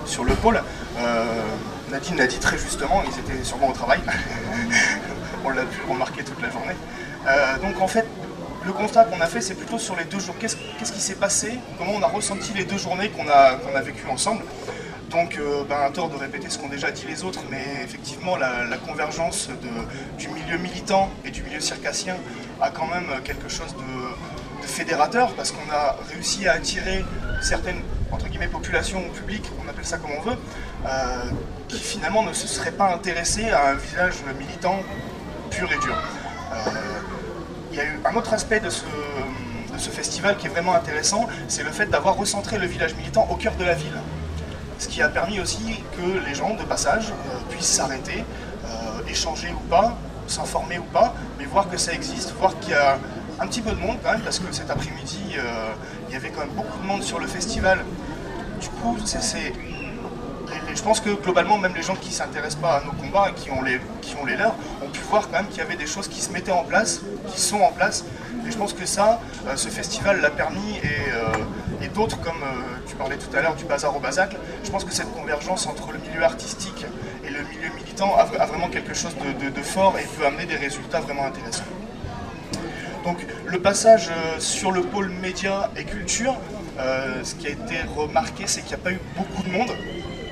sur 0.05 0.25
le 0.25 0.33
pôle. 0.35 0.63
Euh, 0.99 1.25
Nadine 1.91 2.17
l'a 2.17 2.29
dit 2.29 2.39
très 2.39 2.57
justement, 2.57 3.03
ils 3.05 3.19
étaient 3.19 3.43
sûrement 3.43 3.71
au 3.71 3.73
travail. 3.73 3.99
on 5.45 5.51
l'a 5.51 5.65
pu 5.65 5.81
remarquer 5.91 6.23
toute 6.23 6.41
la 6.41 6.51
journée. 6.51 6.77
donc 7.63 7.81
en 7.81 7.89
fait, 7.89 8.07
le 8.65 8.73
constat 8.73 9.05
qu'on 9.05 9.21
a 9.21 9.27
fait, 9.27 9.41
c'est 9.41 9.55
plutôt 9.55 9.79
sur 9.79 9.97
les 9.97 10.05
deux 10.05 10.21
jours. 10.21 10.37
Qu'est-ce 10.39 10.93
qui 10.93 11.01
s'est 11.01 11.17
passé? 11.17 11.59
Comment 11.79 11.95
on 11.97 12.03
a 12.03 12.09
ressenti 12.09 12.53
les 12.53 12.65
deux 12.65 12.79
journées 12.79 13.11
qu'on 13.11 13.29
a, 13.29 13.55
qu'on 13.55 13.75
a 13.77 13.81
vécues 13.81 14.09
ensemble? 14.09 14.43
Donc, 15.17 15.39
euh, 15.39 15.65
ben, 15.67 15.79
un 15.87 15.91
tort 15.91 16.11
de 16.11 16.17
répéter 16.17 16.51
ce 16.51 16.59
qu'ont 16.59 16.69
déjà 16.69 16.91
dit 16.91 17.07
les 17.09 17.25
autres, 17.25 17.41
mais 17.51 17.65
effectivement, 17.83 18.37
la, 18.37 18.77
convergence 18.87 19.49
du 20.19 20.29
milieu 20.29 20.59
militant 20.59 21.09
et 21.25 21.31
du 21.31 21.43
milieu 21.43 21.59
circassien 21.59 22.17
a 22.61 22.69
quand 22.71 22.87
même 22.87 23.09
quelque 23.25 23.49
chose 23.49 23.75
de, 23.75 24.67
fédérateur, 24.67 25.33
parce 25.35 25.53
qu'on 25.53 25.71
a 25.73 25.97
réussi 26.11 26.49
à 26.49 26.55
attirer 26.55 27.05
certaines 27.41 27.81
entre 28.11 28.27
guillemets 28.29 28.49
populations 28.49 28.99
ou 28.99 29.13
public, 29.13 29.43
on 29.65 29.69
appelle 29.71 29.87
ça 29.87 29.97
comme 29.97 30.11
on 30.19 30.29
veut, 30.29 30.37
euh, 30.87 31.31
qui 31.69 31.79
finalement 31.79 32.25
ne 32.25 32.33
se 32.33 32.49
seraient 32.49 32.73
pas 32.73 32.93
intéressés 32.93 33.49
à 33.49 33.69
un 33.69 33.75
visage 33.75 34.17
militant 34.39 34.81
pur 35.51 35.71
et 35.73 35.79
dur. 35.79 35.97
Euh, 36.53 36.71
il 37.71 37.79
y 37.79 37.81
a 37.81 37.85
eu 37.85 38.01
un 38.05 38.17
autre 38.17 38.33
aspect 38.35 38.59
de 38.59 38.69
ce 38.69 39.91
festival 39.91 40.37
qui 40.37 40.47
est 40.47 40.51
vraiment 40.51 40.75
intéressant, 40.75 41.29
c'est 41.47 41.63
le 41.63 41.71
fait 41.71 41.87
d'avoir 41.87 42.17
recentré 42.17 42.59
le 42.59 42.67
village 42.67 42.95
militant 42.97 43.27
au 43.31 43.37
cœur 43.37 43.55
de 43.55 43.65
la 43.65 43.75
ville. 43.75 43.99
Ce 44.79 44.89
qui 44.89 45.01
a 45.03 45.09
permis 45.09 45.41
aussi 45.41 45.83
que 45.97 46.27
les 46.27 46.35
gens 46.35 46.55
de 46.55 46.63
passage 46.63 47.09
euh, 47.09 47.39
puissent 47.49 47.65
s'arrêter, 47.65 48.25
euh, 48.67 49.09
échanger 49.09 49.49
ou 49.51 49.69
pas, 49.71 49.97
s'informer 50.27 50.79
ou 50.79 50.85
pas, 50.85 51.15
mais 51.39 51.47
voir 51.47 51.71
que 51.71 51.79
ça 51.79 51.93
existe, 51.93 52.35
voir 52.39 52.59
qu'il 52.61 52.73
y 52.73 52.75
a 52.75 52.99
un 53.41 53.47
petit 53.47 53.63
peu 53.63 53.71
de 53.71 53.81
monde 53.81 53.97
quand 54.03 54.13
même, 54.13 54.21
parce 54.21 54.39
que 54.39 54.53
cet 54.53 54.71
après-midi, 54.71 55.37
euh, 55.39 55.73
il 56.09 56.15
y 56.15 56.17
avait 56.17 56.31
quand 56.31 56.41
même 56.41 56.55
beaucoup 56.55 56.79
de 56.79 56.87
monde 56.87 57.03
sur 57.03 57.19
le 57.19 57.27
festival. 57.27 57.85
Du 58.61 58.69
coup, 58.69 58.99
c'est, 59.05 59.53
je 60.75 60.83
pense 60.83 61.01
que 61.01 61.11
globalement, 61.11 61.57
même 61.59 61.75
les 61.75 61.83
gens 61.83 61.97
qui 61.97 62.11
ne 62.11 62.15
s'intéressent 62.15 62.61
pas 62.61 62.77
à 62.77 62.85
nos 62.85 62.93
combats 62.93 63.31
et 63.31 63.35
qui 63.35 63.51
ont, 63.51 63.63
les, 63.63 63.81
qui 64.03 64.15
ont 64.17 64.27
les 64.27 64.37
leurs, 64.37 64.55
ont 64.85 64.89
pu 64.89 65.01
voir 65.09 65.29
quand 65.29 65.39
même 65.39 65.49
qu'il 65.49 65.59
y 65.59 65.63
avait 65.63 65.77
des 65.77 65.87
choses 65.87 66.09
qui 66.09 66.21
se 66.21 66.31
mettaient 66.33 66.53
en 66.53 66.65
place, 66.65 67.01
qui 67.29 67.41
sont 67.41 67.61
en 67.61 67.73
place. 67.73 68.05
Et 68.47 68.51
je 68.51 68.57
pense 68.57 68.73
que 68.73 68.87
ça, 68.87 69.21
ce 69.57 69.69
festival 69.69 70.21
l'a 70.21 70.31
permis 70.31 70.77
et, 70.83 71.11
et 71.87 71.89
d'autres, 71.89 72.21
comme 72.21 72.43
euh, 72.43 72.79
tu 72.87 72.97
parlais 72.97 73.17
tout 73.17 73.35
à 73.37 73.41
l'heure 73.41 73.55
du 73.55 73.65
bazar 73.65 73.97
au 73.97 74.01
bazac, 74.01 74.37
je 74.65 74.71
pense 74.71 74.85
que 74.85 74.93
cette 74.93 75.13
convergence 75.13 75.67
entre 75.67 75.93
le 75.93 75.99
milieu 75.99 76.25
artistique 76.25 76.85
et 77.25 77.31
le 77.31 77.43
milieu 77.45 77.73
militant 77.75 78.17
a, 78.17 78.25
vraiment 78.25 78.69
quelque 78.69 78.95
chose 78.95 79.15
de, 79.17 79.63
fort 79.63 79.97
et 79.99 80.05
peut 80.19 80.27
amener 80.27 80.47
des 80.47 80.57
résultats 80.57 81.01
vraiment 81.01 81.27
intéressants. 81.27 81.65
Donc 83.05 83.19
le 83.47 83.61
passage 83.61 84.09
euh, 84.11 84.41
sur 84.41 84.73
le 84.73 84.83
pôle 84.83 85.11
médias 85.11 85.71
et 85.77 85.85
culture, 85.85 86.35
euh, 86.81 87.23
ce 87.23 87.37
qui 87.37 87.47
a 87.47 87.51
été 87.51 87.77
remarqué, 87.97 88.45
c'est 88.47 88.63
qu'il 88.63 88.77
n'y 88.77 88.83
a 88.83 88.85
pas 88.85 88.93
eu 88.93 89.01
beaucoup 89.17 89.43
de 89.45 89.51
monde 89.51 89.71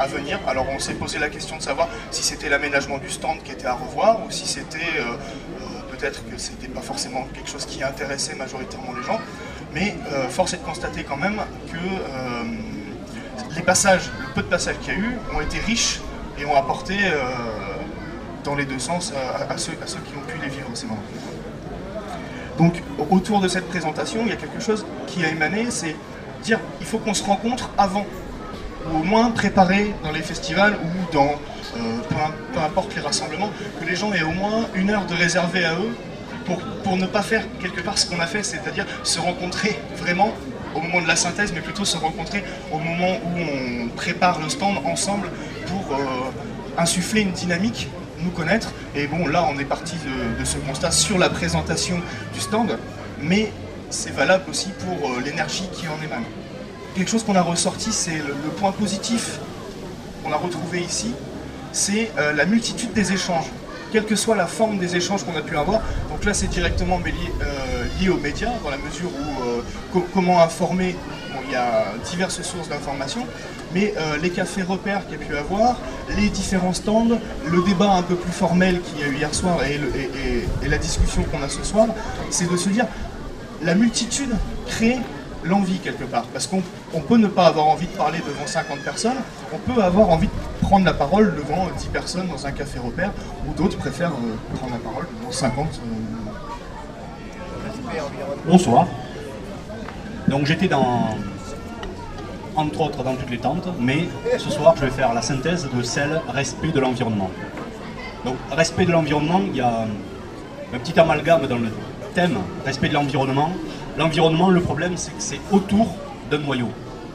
à 0.01 0.09
venir. 0.09 0.41
Alors 0.49 0.67
on 0.75 0.81
s'est 0.81 0.95
posé 0.95 1.21
la 1.21 1.29
question 1.29 1.57
de 1.57 1.63
savoir 1.63 1.89
si 2.11 2.25
c'était 2.25 2.49
l'aménagement 2.49 2.99
du 2.99 3.11
stand 3.11 3.41
qui 3.45 3.53
était 3.53 3.67
à 3.67 3.75
revoir 3.75 4.25
ou 4.27 4.31
si 4.33 4.47
c'était 4.47 4.81
peut-être 5.97 6.29
que 6.29 6.37
c'était 6.37 6.67
pas 6.67 6.81
forcément 6.81 7.25
quelque 7.33 7.49
chose 7.49 7.65
qui 7.65 7.85
intéressait 7.85 8.35
majoritairement 8.35 8.93
les 8.93 9.05
gens. 9.05 9.21
Mais 9.75 9.97
euh, 10.13 10.29
force 10.29 10.55
est 10.55 10.59
de 10.59 10.63
constater 10.63 11.03
quand 11.03 11.17
même 11.17 11.41
que 11.71 11.77
euh, 11.77 12.45
les 13.57 13.63
passages, 13.63 14.09
le 14.21 14.33
peu 14.33 14.43
de 14.43 14.47
passages 14.47 14.79
qu'il 14.79 14.95
y 14.95 14.97
a 14.97 15.01
eu, 15.01 15.19
ont 15.35 15.41
été 15.41 15.59
riches 15.59 16.01
et 16.39 16.45
ont 16.45 16.55
apporté 16.55 16.95
euh, 17.03 17.23
dans 18.45 18.55
les 18.55 18.67
deux 18.67 18.79
sens 18.79 19.13
à, 19.49 19.59
ceux, 19.59 19.73
qui 19.73 20.17
ont 20.17 20.27
pu 20.27 20.39
les 20.41 20.49
vivre 20.49 20.69
ces 20.75 20.87
moments. 20.87 21.03
Donc 22.57 22.83
autour 23.11 23.41
de 23.41 23.49
cette 23.49 23.69
présentation, 23.69 24.21
il 24.25 24.29
y 24.29 24.33
a 24.33 24.37
quelque 24.37 24.61
chose 24.61 24.87
qui 25.09 25.25
a 25.25 25.29
émané, 25.29 25.67
c'est 25.71 25.97
dire 26.43 26.61
il 26.81 26.87
faut 26.87 26.99
qu'on 26.99 27.15
se 27.15 27.25
rencontre 27.25 27.71
avant, 27.77 28.07
ou 28.87 28.99
au 28.99 29.03
moins 29.03 29.31
préparer 29.31 29.93
dans 30.05 30.13
les 30.13 30.23
festivals 30.23 30.75
ou 30.75 31.13
dans 31.13 31.35
peu, 31.73 32.17
peu 32.53 32.61
importe 32.61 32.95
les 32.95 33.01
rassemblements, 33.01 33.51
que 33.81 33.85
les 33.85 33.97
gens 33.97 34.13
aient 34.13 34.23
au 34.23 34.31
moins 34.31 34.69
une 34.75 34.91
heure 34.91 35.07
de 35.07 35.15
réservée 35.15 35.65
à 35.65 35.75
eux 35.75 35.97
pour, 36.45 36.59
pour 36.83 36.97
ne 36.97 37.07
pas 37.07 37.23
faire 37.23 37.45
quelque 37.61 37.81
part 37.81 37.99
ce 37.99 38.07
qu'on 38.07 38.21
a 38.21 38.27
fait, 38.27 38.43
c'est-à-dire 38.43 38.87
se 39.03 39.19
rencontrer 39.19 39.79
vraiment 39.97 40.33
au 40.75 40.81
moment 40.81 41.01
de 41.01 41.09
la 41.09 41.17
synthèse, 41.17 41.53
mais 41.53 41.61
plutôt 41.61 41.85
se 41.85 41.97
rencontrer 41.97 42.45
au 42.73 42.79
moment 42.79 43.17
où 43.25 43.39
on 43.39 43.89
prépare 43.89 44.41
le 44.41 44.49
stand 44.49 44.77
ensemble 44.85 45.29
pour 45.67 45.97
euh, 45.97 46.05
insuffler 46.79 47.23
une 47.23 47.33
dynamique, 47.33 47.89
nous 48.21 48.31
connaître. 48.31 48.73
Et 48.95 49.07
bon, 49.07 49.27
là, 49.27 49.47
on 49.49 49.59
est 49.59 49.65
parti 49.65 49.95
de, 50.39 50.45
ce 50.45 50.59
constat 50.59 50.91
sur 50.91 51.19
la 51.19 51.31
présentation 51.31 52.01
du 52.33 52.41
stand, 52.41 52.79
mais 53.21 53.53
c'est 53.91 54.13
valable 54.13 54.45
aussi 54.51 54.71
pour 54.85 55.11
euh, 55.11 55.21
l'énergie 55.25 55.69
qui 55.73 55.87
en 55.89 56.05
émane. 56.05 56.25
Quelque 56.97 57.11
chose 57.11 57.25
qu'on 57.25 57.37
a 57.37 57.43
ressorti, 57.43 57.93
c'est 57.93 58.19
le, 58.19 58.35
le 58.45 58.51
point 58.57 58.73
positif 58.73 59.39
qu'on 60.23 60.33
a 60.33 60.37
retrouvé 60.37 60.81
ici, 60.81 61.13
c'est 61.73 62.11
euh, 62.19 62.33
la 62.33 62.47
multitude 62.47 62.93
des 62.93 63.13
échanges, 63.13 63.47
quelle 63.93 64.05
que 64.05 64.17
soit 64.17 64.37
la 64.37 64.47
forme 64.47 64.79
des 64.79 64.97
échanges 64.97 65.25
qu'on 65.25 65.37
a 65.37 65.43
pu 65.43 65.57
avoir. 65.57 65.83
Là, 66.25 66.33
c'est 66.33 66.47
directement 66.49 66.99
euh, 67.43 67.85
lié 68.01 68.09
aux 68.09 68.17
médias, 68.17 68.53
dans 68.63 68.71
la 68.71 68.79
mesure 68.79 69.11
où 69.11 69.43
euh, 69.45 69.61
co- 69.93 70.07
comment 70.15 70.41
informer, 70.41 70.97
il 71.47 71.53
y 71.53 71.55
a 71.55 71.85
diverses 72.11 72.41
sources 72.41 72.69
d'informations, 72.71 73.27
mais 73.75 73.93
euh, 73.99 74.17
les 74.23 74.31
cafés 74.31 74.63
repères 74.63 75.03
qu'il 75.07 75.19
y 75.21 75.23
a 75.23 75.27
pu 75.27 75.37
avoir, 75.37 75.77
les 76.17 76.31
différents 76.31 76.73
stands, 76.73 77.19
le 77.45 77.63
débat 77.65 77.93
un 77.93 78.03
peu 78.03 78.15
plus 78.15 78.33
formel 78.33 78.81
qu'il 78.81 79.01
y 79.01 79.03
a 79.03 79.09
eu 79.09 79.17
hier 79.17 79.35
soir 79.35 79.59
et, 79.65 79.75
et- 79.75 80.69
la 80.69 80.79
discussion 80.79 81.23
qu'on 81.25 81.43
a 81.43 81.49
ce 81.51 81.63
soir, 81.63 81.89
c'est 82.31 82.51
de 82.51 82.57
se 82.57 82.71
dire, 82.71 82.87
la 83.63 83.75
multitude 83.75 84.31
crée 84.67 84.97
l'envie 85.45 85.79
quelque 85.79 86.05
part. 86.05 86.25
Parce 86.33 86.47
qu'on 86.47 86.63
on 86.95 87.01
peut 87.01 87.19
ne 87.19 87.29
pas 87.29 87.47
avoir 87.49 87.67
envie 87.67 87.87
de 87.87 87.93
parler 87.93 88.19
devant 88.27 88.47
50 88.47 88.79
personnes, 88.79 89.19
on 89.53 89.59
peut 89.59 89.83
avoir 89.83 90.09
envie 90.09 90.29
de 90.29 90.33
prendre 90.65 90.87
la 90.87 90.95
parole 90.95 91.35
devant 91.37 91.69
10 91.79 91.89
personnes 91.89 92.27
dans 92.29 92.47
un 92.47 92.53
café 92.53 92.79
repère, 92.79 93.11
ou 93.47 93.53
d'autres 93.53 93.77
préfèrent 93.77 94.13
euh, 94.13 94.57
prendre 94.57 94.73
la 94.73 94.79
parole 94.81 95.07
devant 95.21 95.31
50. 95.31 95.67
euh, 95.67 95.69
Bonsoir. 98.47 98.87
Donc 100.27 100.47
j'étais 100.47 100.69
dans, 100.69 101.11
entre 102.57 102.81
autres 102.81 103.03
dans 103.05 103.15
toutes 103.15 103.31
les 103.31 103.39
tentes, 103.39 103.69
mais 103.79 104.09
ce 104.39 104.51
soir 104.51 104.73
je 104.77 104.87
vais 104.87 104.91
faire 104.91 105.13
la 105.13 105.21
synthèse 105.21 105.69
de 105.73 105.83
celle 105.83 106.21
respect 106.29 106.73
de 106.73 106.81
l'environnement. 106.81 107.31
Donc 108.25 108.37
respect 108.51 108.87
de 108.87 108.93
l'environnement, 108.93 109.43
il 109.47 109.57
y 109.57 109.61
a 109.61 109.83
un 110.75 110.79
petit 110.79 110.99
amalgame 110.99 111.47
dans 111.47 111.59
le 111.59 111.69
thème 112.15 112.39
respect 112.65 112.89
de 112.89 112.95
l'environnement. 112.95 113.51
L'environnement, 113.99 114.49
le 114.49 114.63
problème 114.63 114.97
c'est 114.97 115.11
que 115.13 115.21
c'est 115.23 115.41
autour 115.53 115.89
d'un 116.31 116.39
noyau. 116.39 116.69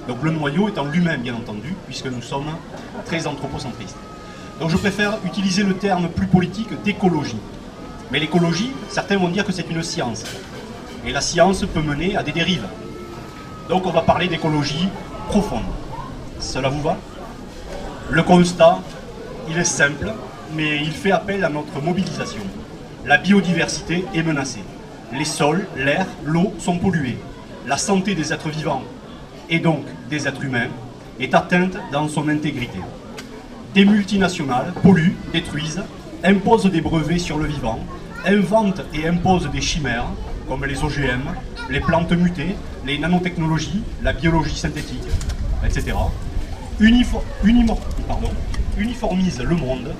Donc 0.09 0.23
le 0.23 0.31
noyau 0.31 0.67
étant 0.67 0.85
l'humain 0.85 1.19
bien 1.19 1.35
entendu, 1.35 1.75
puisque 1.85 2.07
nous 2.07 2.23
sommes 2.23 2.49
très 3.05 3.27
anthropocentristes. 3.27 3.95
Donc 4.59 4.71
je 4.71 4.77
préfère 4.77 5.19
utiliser 5.23 5.61
le 5.61 5.75
terme 5.75 6.09
plus 6.09 6.25
politique 6.25 6.69
d'écologie. 6.83 7.37
Mais 8.11 8.17
l'écologie, 8.17 8.71
certains 8.89 9.17
vont 9.17 9.27
dire 9.27 9.45
que 9.45 9.51
c'est 9.51 9.69
une 9.69 9.83
science. 9.83 10.23
Et 11.05 11.11
la 11.11 11.21
science 11.21 11.63
peut 11.63 11.83
mener 11.83 12.17
à 12.17 12.23
des 12.23 12.31
dérives. 12.31 12.65
Donc 13.69 13.85
on 13.85 13.91
va 13.91 14.01
parler 14.01 14.27
d'écologie 14.27 14.89
profonde. 15.27 15.61
Cela 16.39 16.69
vous 16.69 16.81
va? 16.81 16.97
Le 18.09 18.23
constat, 18.23 18.79
il 19.47 19.59
est 19.59 19.63
simple, 19.63 20.11
mais 20.55 20.77
il 20.77 20.91
fait 20.91 21.11
appel 21.11 21.43
à 21.45 21.49
notre 21.49 21.79
mobilisation. 21.83 22.41
La 23.05 23.19
biodiversité 23.19 24.05
est 24.15 24.23
menacée. 24.23 24.63
Les 25.13 25.23
sols, 25.23 25.67
l'air, 25.77 26.07
l'eau 26.25 26.51
sont 26.57 26.79
pollués. 26.79 27.19
La 27.67 27.77
santé 27.77 28.15
des 28.15 28.33
êtres 28.33 28.49
vivants, 28.49 28.81
et 29.49 29.59
donc 29.59 29.85
des 30.09 30.27
êtres 30.27 30.43
humains, 30.43 30.67
est 31.19 31.33
atteinte 31.33 31.77
dans 31.91 32.07
son 32.07 32.29
intégrité. 32.29 32.79
Des 33.73 33.85
multinationales 33.85 34.73
polluent, 34.81 35.15
détruisent, 35.33 35.83
imposent 36.23 36.71
des 36.71 36.81
brevets 36.81 37.19
sur 37.19 37.37
le 37.37 37.45
vivant, 37.45 37.79
inventent 38.25 38.81
et 38.93 39.07
imposent 39.07 39.49
des 39.51 39.61
chimères, 39.61 40.07
comme 40.47 40.65
les 40.65 40.83
OGM, 40.83 41.21
les 41.69 41.79
plantes 41.79 42.11
mutées, 42.11 42.55
les 42.85 42.97
nanotechnologies, 42.97 43.83
la 44.01 44.13
biologie 44.13 44.57
synthétique, 44.57 45.07
etc. 45.63 45.93
Uniformisent 46.79 49.41
le 49.41 49.55
monde 49.55 49.93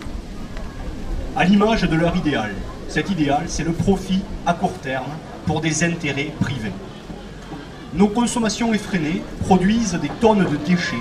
à 1.36 1.44
l'image 1.44 1.84
de 1.84 1.96
leur 1.96 2.16
idéal. 2.16 2.52
Cet 2.88 3.12
idéal, 3.12 3.44
c'est 3.48 3.64
le 3.64 3.74
profit 3.74 4.22
à 4.46 4.54
court 4.54 4.80
terme 4.80 5.12
pour 5.46 5.62
des 5.62 5.84
intérêts 5.84 6.32
privés. 6.40 6.72
Nos 7.94 8.08
consommations 8.08 8.72
effrénées 8.72 9.24
produisent 9.46 9.96
des 10.00 10.10
tonnes 10.22 10.46
de 10.46 10.58
déchets 10.58 10.96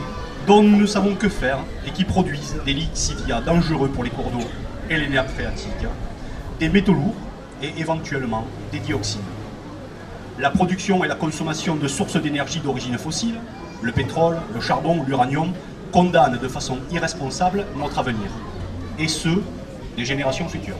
dont 0.46 0.62
nous 0.62 0.79
ne 0.79 0.87
savons 0.87 1.14
que 1.14 1.29
faire 1.29 1.59
et 1.87 1.90
qui 1.90 2.05
produisent 2.05 2.57
des 2.64 2.72
lixiviats 2.72 3.42
dangereux 3.42 3.88
pour 3.88 4.05
les 4.05 4.11
cours 4.11 4.31
d'eau 4.31 4.46
et 4.88 4.96
les 4.96 5.09
nappes 5.09 5.29
phréatiques, 5.29 5.87
des 6.59 6.70
métaux 6.70 6.94
lourds 6.94 7.14
et 7.62 7.79
éventuellement 7.79 8.46
des 8.72 8.79
dioxines. 8.79 9.20
La 10.38 10.48
production 10.48 11.05
et 11.05 11.09
la 11.09 11.14
consommation 11.14 11.77
de 11.77 11.88
sources 11.88 12.16
d'énergie 12.16 12.61
d'origine 12.61 12.96
fossile, 12.96 13.35
le 13.83 13.92
pétrole, 13.92 14.38
le 14.55 14.61
charbon 14.62 15.05
l'uranium, 15.07 15.53
condamnent 15.92 16.38
de 16.38 16.48
façon 16.48 16.79
irresponsable 16.90 17.66
notre 17.77 17.98
avenir, 17.98 18.31
et 18.98 19.09
ceux 19.09 19.42
des 19.96 20.07
générations 20.07 20.48
futures. 20.48 20.77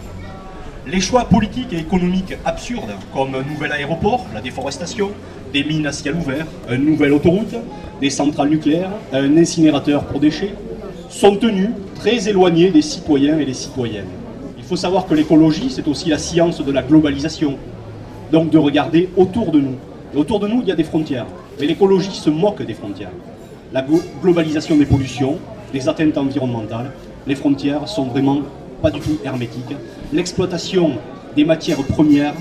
Les 0.86 1.02
choix 1.02 1.26
politiques 1.26 1.74
et 1.74 1.78
économiques 1.78 2.34
absurdes, 2.46 2.94
comme 3.12 3.34
un 3.34 3.42
nouvel 3.42 3.72
aéroport, 3.72 4.24
la 4.32 4.40
déforestation, 4.40 5.10
des 5.52 5.64
mines 5.64 5.87
à 5.87 5.92
ciel 5.92 6.14
ouvert, 6.14 6.46
une 6.70 6.84
nouvelle 6.84 7.12
autoroute, 7.12 7.54
des 8.00 8.11
centrales 8.11 8.48
nucléaires, 8.50 8.90
un 9.12 9.37
incinérateur 9.37 10.04
pour 10.04 10.20
déchets, 10.20 10.54
sont 11.08 11.37
tenus 11.37 11.70
très 11.94 12.28
éloignés 12.28 12.70
des 12.70 12.82
citoyens 12.82 13.38
et 13.38 13.44
des 13.44 13.54
citoyennes. 13.54 14.06
Il 14.56 14.64
faut 14.64 14.76
savoir 14.76 15.06
que 15.06 15.14
l'écologie, 15.14 15.70
c'est 15.70 15.88
aussi 15.88 16.11
la 16.11 16.18
science 16.18 16.64
de 16.64 16.70
la 16.72 16.82
globalisation, 16.82 17.56
donc 18.30 18.50
de 18.50 18.58
regarder 18.58 19.08
autour 19.16 19.50
de 19.50 19.61
nous. 19.61 19.74
Et 20.14 20.16
autour 20.16 20.40
de 20.40 20.48
nous, 20.48 20.61
il 20.62 20.68
y 20.68 20.72
a 20.72 20.76
des 20.76 20.84
frontières, 20.84 21.26
mais 21.58 21.66
l'écologie 21.66 22.12
se 22.12 22.30
moque 22.30 22.62
des 22.62 22.74
frontières. 22.74 23.11
La 23.72 23.82
glo- 23.82 24.02
globalisation 24.22 24.76
des 24.76 24.87
pollutions, 24.87 25.38
des 25.72 25.88
atteintes 25.88 26.16
environnementales, 26.16 26.92
les 27.26 27.34
frontières 27.34 27.88
sont 27.88 28.04
vraiment 28.04 28.40
pas 28.80 28.90
du 28.90 29.00
tout 29.00 29.18
hermétiques. 29.24 29.74
L'exploitation 30.12 30.92
des 31.37 31.44
matières 31.44 31.82
premières 31.82 32.34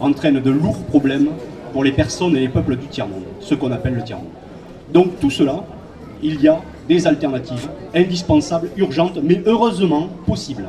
entraîne 0.00 0.40
de 0.40 0.50
lourds 0.50 0.82
problèmes 0.84 1.28
pour 1.74 1.84
les 1.84 1.92
personnes 1.92 2.34
et 2.36 2.40
les 2.40 2.48
peuples 2.48 2.76
du 2.76 2.86
tiers-monde, 2.86 3.24
ce 3.40 3.54
qu'on 3.56 3.72
appelle 3.72 3.94
le 3.94 4.02
tiers-monde. 4.04 4.30
Donc 4.92 5.18
tout 5.20 5.28
cela, 5.28 5.64
il 6.22 6.40
y 6.40 6.48
a 6.48 6.60
des 6.88 7.06
alternatives 7.06 7.68
indispensables, 7.94 8.70
urgentes, 8.76 9.18
mais 9.22 9.42
heureusement 9.44 10.08
possibles. 10.24 10.68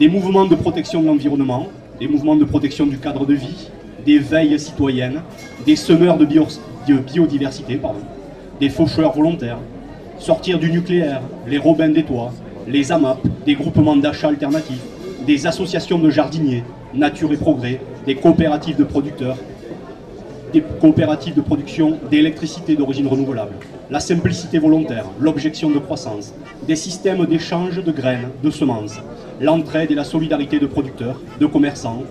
des 0.00 0.08
mouvements 0.08 0.44
de 0.46 0.54
protection 0.54 1.02
de 1.02 1.06
l'environnement, 1.06 1.66
des 1.98 2.06
mouvements 2.06 2.36
de 2.36 2.44
protection 2.44 2.86
du 2.86 2.98
cadre 2.98 3.26
de 3.26 3.34
vie, 3.34 3.68
des 4.06 4.18
veilles 4.18 4.58
citoyennes, 4.58 5.22
des 5.66 5.74
semeurs 5.76 6.16
de, 6.16 6.24
bio- 6.24 6.46
de 6.86 6.94
biodiversité, 6.94 7.76
pardon, 7.76 8.00
des 8.60 8.68
faucheurs 8.68 9.12
volontaires, 9.12 9.58
sortir 10.18 10.58
du 10.58 10.70
nucléaire, 10.70 11.20
les 11.46 11.58
Robins 11.58 11.88
des 11.88 12.04
Toits, 12.04 12.32
les 12.66 12.92
AMAP, 12.92 13.18
des 13.44 13.54
groupements 13.54 13.96
d'achat 13.96 14.28
alternatifs, 14.28 14.82
des 15.26 15.46
associations 15.46 15.98
de 15.98 16.10
jardiniers, 16.10 16.62
Nature 16.94 17.32
et 17.34 17.36
Progrès, 17.36 17.80
des 18.06 18.14
coopératives 18.14 18.76
de 18.76 18.84
producteurs, 18.84 19.36
des 20.54 20.62
coopératives 20.80 21.34
de 21.34 21.42
production 21.42 21.98
d'électricité 22.10 22.76
d'origine 22.76 23.06
renouvelable, 23.06 23.52
la 23.90 24.00
simplicité 24.00 24.58
volontaire, 24.58 25.04
l'objection 25.20 25.68
de 25.68 25.78
croissance, 25.78 26.32
des 26.66 26.76
systèmes 26.76 27.26
d'échange 27.26 27.84
de 27.84 27.92
graines, 27.92 28.30
de 28.42 28.48
semences, 28.48 29.00
l'entraide 29.38 29.90
et 29.90 29.94
la 29.94 30.04
solidarité 30.04 30.58
de 30.58 30.66
producteurs, 30.66 31.20
de 31.38 31.44
commerçants 31.44 32.04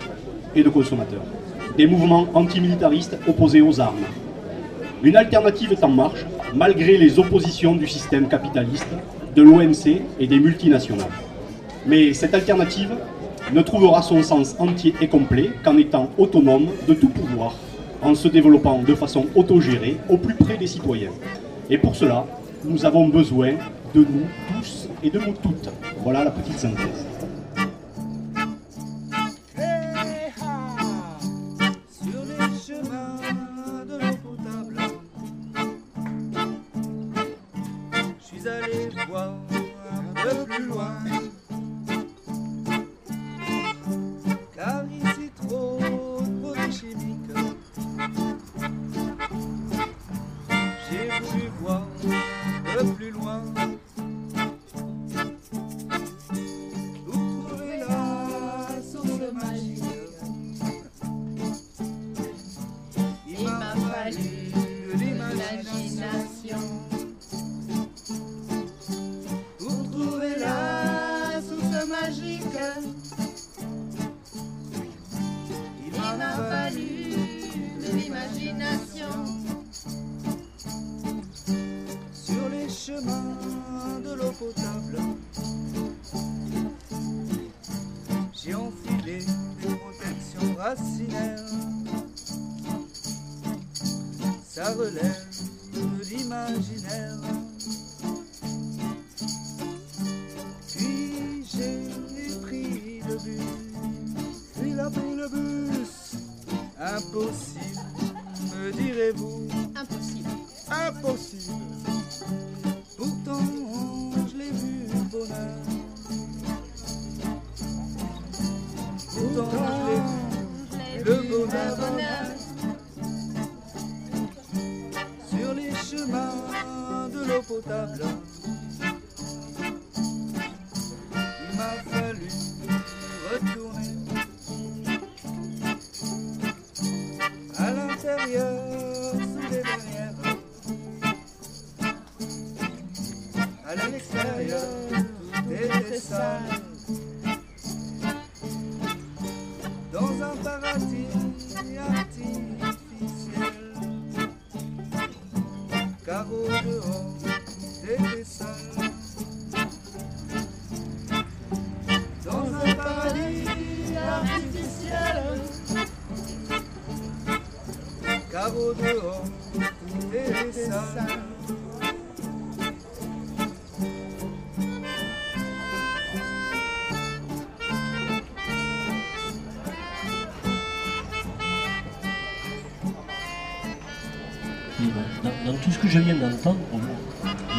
et 0.55 0.61
de 0.61 0.69
consommateurs, 0.69 1.25
des 1.75 1.87
mouvements 1.87 2.27
antimilitaristes 2.35 3.17
opposés 3.27 3.61
aux 3.61 3.79
armes. 3.79 4.05
Une 5.01 5.17
alternative 5.17 5.71
est 5.71 5.83
en 5.83 5.89
marche, 5.89 6.23
malgré 6.53 6.97
les 6.97 7.17
oppositions 7.17 7.75
du 7.75 7.87
système 7.87 8.27
capitaliste, 8.27 8.87
de 9.35 9.41
l'OMC 9.41 10.01
et 10.19 10.27
des 10.27 10.39
multinationales. 10.39 11.07
Mais 11.87 12.13
cette 12.13 12.35
alternative 12.35 12.91
ne 13.53 13.61
trouvera 13.61 14.01
son 14.01 14.21
sens 14.23 14.55
entier 14.59 14.93
et 15.01 15.07
complet 15.07 15.51
qu'en 15.63 15.77
étant 15.77 16.09
autonome 16.17 16.67
de 16.87 16.93
tout 16.93 17.09
pouvoir, 17.09 17.55
en 18.01 18.15
se 18.15 18.27
développant 18.27 18.81
de 18.81 18.95
façon 18.95 19.25
autogérée 19.35 19.97
au 20.09 20.17
plus 20.17 20.35
près 20.35 20.57
des 20.57 20.67
citoyens. 20.67 21.11
Et 21.69 21.77
pour 21.77 21.95
cela, 21.95 22.25
nous 22.63 22.85
avons 22.85 23.07
besoin 23.07 23.53
de 23.93 24.01
nous 24.01 24.27
tous 24.53 24.89
et 25.03 25.09
de 25.09 25.19
nous 25.19 25.33
toutes. 25.41 25.69
Voilà 26.03 26.23
la 26.23 26.31
petite 26.31 26.59
synthèse. 26.59 27.05
De 33.87 33.93
l'eau 33.93 34.15
potable, 34.23 34.75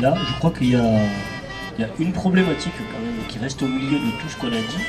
là, 0.01 0.15
je 0.27 0.39
crois 0.39 0.51
qu'il 0.51 0.71
y 0.71 0.77
a, 0.77 1.89
une 1.99 2.13
problématique 2.13 2.73
quand 2.77 3.01
même 3.01 3.27
qui 3.29 3.39
reste 3.39 3.63
au 3.63 3.69
milieu 3.69 3.99
de 3.99 4.11
tout 4.21 4.29
ce 4.29 4.37
qu'on 4.37 4.49
a 4.49 4.51
dit. 4.51 4.85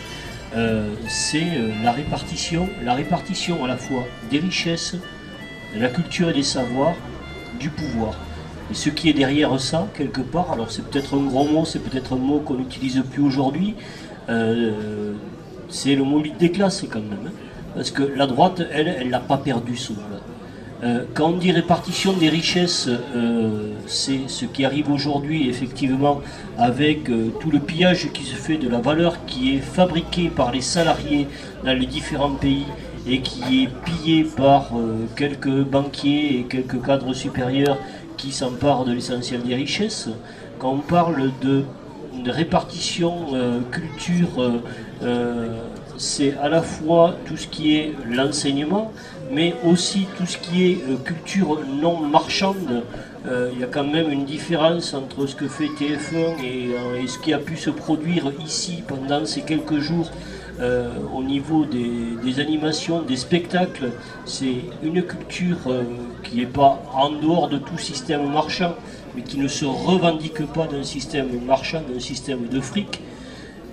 Euh, 0.56 0.96
c'est 1.08 1.44
euh, 1.44 1.72
la 1.84 1.92
répartition, 1.92 2.68
la 2.84 2.96
répartition 2.96 3.64
à 3.64 3.68
la 3.68 3.78
fois 3.78 4.06
des 4.32 4.40
richesses, 4.40 4.96
de 5.76 5.80
la 5.80 5.90
culture 5.90 6.30
et 6.30 6.34
des 6.34 6.44
savoirs, 6.44 6.96
du 7.60 7.70
pouvoir. 7.70 8.16
Et 8.72 8.74
ce 8.74 8.90
qui 8.90 9.10
est 9.10 9.14
derrière 9.14 9.60
ça, 9.60 9.88
quelque 9.96 10.22
part, 10.22 10.52
alors 10.52 10.72
c'est 10.72 10.84
peut-être 10.90 11.16
un 11.16 11.24
gros 11.24 11.46
mot, 11.46 11.66
c'est 11.66 11.80
peut-être 11.80 12.14
un 12.14 12.18
mot 12.18 12.40
qu'on 12.40 12.56
n'utilise 12.56 13.04
plus 13.12 13.22
aujourd'hui, 13.22 13.76
euh, 14.30 15.14
c'est 15.70 15.96
le 15.96 16.04
mot 16.04 16.22
lutte 16.22 16.38
des 16.38 16.52
classes 16.52 16.86
quand 16.90 17.00
même. 17.00 17.28
hein. 17.28 17.32
Parce 17.76 17.92
que 17.92 18.04
la 18.04 18.26
droite, 18.26 18.64
elle, 18.72 18.88
elle 18.88 19.10
l'a 19.10 19.20
pas 19.20 19.38
perdu 19.38 19.78
ce 19.78 19.94
mot-là. 19.94 20.20
Euh, 20.82 21.04
quand 21.14 21.32
on 21.32 21.38
dit 21.38 21.52
répartition 21.52 22.14
des 22.14 22.30
richesses, 22.30 22.88
euh, 22.88 23.74
c'est 23.86 24.22
ce 24.28 24.46
qui 24.46 24.64
arrive 24.64 24.90
aujourd'hui 24.90 25.50
effectivement 25.50 26.22
avec 26.58 27.10
euh, 27.10 27.32
tout 27.42 27.52
le 27.52 27.60
pillage 27.60 28.12
qui 28.14 28.24
se 28.24 28.36
fait 28.36 28.56
de 28.56 28.70
la 28.70 28.80
valeur 28.80 29.26
qui 29.26 29.56
est 29.56 29.60
fabriquée 29.60 30.30
par 30.30 30.54
les 30.54 30.62
salariés 30.62 31.28
dans 31.66 31.74
les 31.74 31.86
différents 31.86 32.32
pays 32.32 32.66
et 33.06 33.20
qui 33.20 33.64
est 33.64 33.70
pillée 33.86 34.24
par 34.24 34.72
quelques 35.16 35.64
banquiers 35.64 36.40
et 36.40 36.44
quelques 36.44 36.82
cadres 36.86 37.14
supérieurs 37.14 37.78
qui 38.18 38.32
s'emparent 38.32 38.86
de 38.86 38.92
l'essentiel 38.92 39.42
des 39.42 39.56
richesses. 39.56 40.10
Quand 40.60 40.74
on 40.74 40.80
parle 40.80 41.32
de, 41.42 41.64
répartition 42.28 43.28
culture, 43.72 44.62
c'est 45.98 46.34
à 46.42 46.50
la 46.50 46.62
fois 46.62 47.16
tout 47.26 47.38
ce 47.38 47.48
qui 47.48 47.76
est 47.76 47.94
l'enseignement, 48.08 48.92
mais 49.32 49.54
aussi 49.64 50.08
tout 50.18 50.26
ce 50.26 50.38
qui 50.38 50.66
est 50.66 50.78
euh, 50.90 50.98
culture 50.98 51.60
non 51.82 52.00
marchande. 52.00 52.84
Euh, 53.28 53.52
Il 53.54 53.60
y 53.60 53.64
a 53.64 53.68
quand 53.68 53.84
même 53.84 54.10
une 54.12 54.26
différence 54.26 54.94
entre 54.94 55.28
ce 55.28 55.36
que 55.36 55.48
fait 55.48 55.68
TF1 55.68 56.44
et, 56.44 56.74
euh, 56.74 57.02
et 57.04 57.08
ce 57.08 57.20
qui 57.20 57.34
a 57.34 57.38
pu 57.38 57.58
se 57.58 57.70
produire 57.70 58.32
ici 58.44 58.84
pendant 58.88 59.26
ces 59.26 59.42
quelques 59.42 59.80
jours 59.80 60.12
au 61.16 61.24
niveau 61.24 61.64
des, 61.64 62.42
animations, 62.42 63.02
des 63.02 63.16
spectacles. 63.16 63.92
C'est 64.26 64.58
une 64.84 65.02
culture 65.04 65.58
qui 66.22 66.36
n'est 66.36 66.46
pas 66.46 66.84
en 66.94 67.12
dehors 67.12 67.48
de 67.48 67.58
tout 67.60 67.78
système 67.78 68.30
marchand, 68.30 68.74
mais 69.16 69.22
qui 69.22 69.38
ne 69.38 69.48
se 69.48 69.64
revendique 69.64 70.46
pas 70.48 70.68
d'un 70.68 70.84
système 70.84 71.30
marchand, 71.46 71.82
d'un 71.90 72.02
système 72.02 72.50
de 72.50 72.60
fric. 72.60 73.00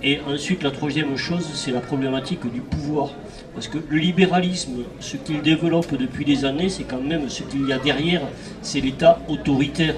Et 0.01 0.21
ensuite, 0.33 0.63
la 0.63 0.71
troisième 0.71 1.17
chose, 1.17 1.45
c'est 1.55 1.71
la 1.71 1.81
problématique 1.81 2.49
du 2.49 2.61
pouvoir. 2.61 3.09
Parce 3.57 3.69
que 3.69 3.79
le 3.89 3.97
libéralisme, 3.97 4.83
ce 4.99 5.17
qu'il 5.17 5.41
développe 5.41 5.91
depuis 5.97 6.23
des 6.23 6.45
années, 6.45 6.69
c'est 6.69 6.83
quand 6.83 7.01
même 7.01 7.27
ce 7.27 7.41
qu'il 7.41 7.67
y 7.67 7.73
a 7.73 7.79
derrière, 7.79 8.21
c'est 8.61 8.79
l'État 8.79 9.19
autoritaire. 9.27 9.95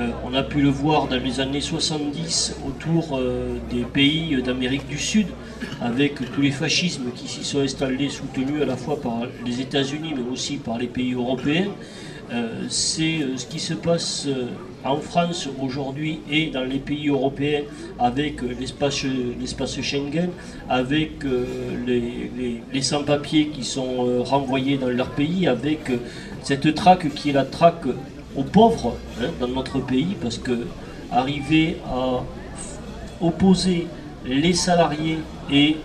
Euh, 0.00 0.08
on 0.24 0.32
a 0.32 0.42
pu 0.42 0.62
le 0.62 0.70
voir 0.70 1.06
dans 1.08 1.18
les 1.18 1.38
années 1.38 1.60
70 1.60 2.56
autour 2.66 3.18
euh, 3.18 3.58
des 3.70 3.82
pays 3.82 4.40
d'Amérique 4.42 4.88
du 4.88 4.96
Sud, 4.96 5.26
avec 5.82 6.14
tous 6.32 6.40
les 6.40 6.50
fascismes 6.50 7.10
qui 7.14 7.28
s'y 7.28 7.44
sont 7.44 7.60
installés, 7.60 8.08
soutenus 8.08 8.62
à 8.62 8.64
la 8.64 8.78
fois 8.78 8.98
par 8.98 9.18
les 9.44 9.60
États-Unis, 9.60 10.14
mais 10.16 10.32
aussi 10.32 10.56
par 10.56 10.78
les 10.78 10.86
pays 10.86 11.12
européens. 11.12 11.68
Euh, 12.32 12.64
c'est 12.70 13.18
ce 13.36 13.44
qui 13.44 13.60
se 13.60 13.74
passe 13.74 14.26
en 14.84 14.96
France 14.96 15.48
aujourd'hui 15.60 16.20
et 16.30 16.50
dans 16.50 16.64
les 16.64 16.78
pays 16.78 17.08
européens 17.08 17.62
avec 17.98 18.42
euh, 18.42 18.54
l'espace 18.58 19.80
Schengen, 19.80 20.30
avec 20.68 21.24
euh, 21.24 21.44
les, 21.86 22.82
sans-papiers 22.82 23.48
qui 23.48 23.64
sont 23.64 24.06
euh, 24.06 24.20
renvoyés 24.22 24.76
dans 24.76 24.88
leur 24.88 25.08
pays, 25.10 25.46
avec 25.46 25.90
cette 26.42 26.74
traque 26.74 27.12
qui 27.14 27.30
est 27.30 27.32
la 27.32 27.44
traque 27.44 27.86
aux 28.36 28.42
pauvres 28.42 28.96
hein, 29.20 29.28
dans 29.40 29.48
notre 29.48 29.78
pays, 29.78 30.16
parce 30.20 30.38
que 30.38 30.66
arriver 31.10 31.78
à 31.86 32.22
opposer 33.24 33.86
les 34.26 34.52
salariés 34.52 35.18
et 35.50 35.76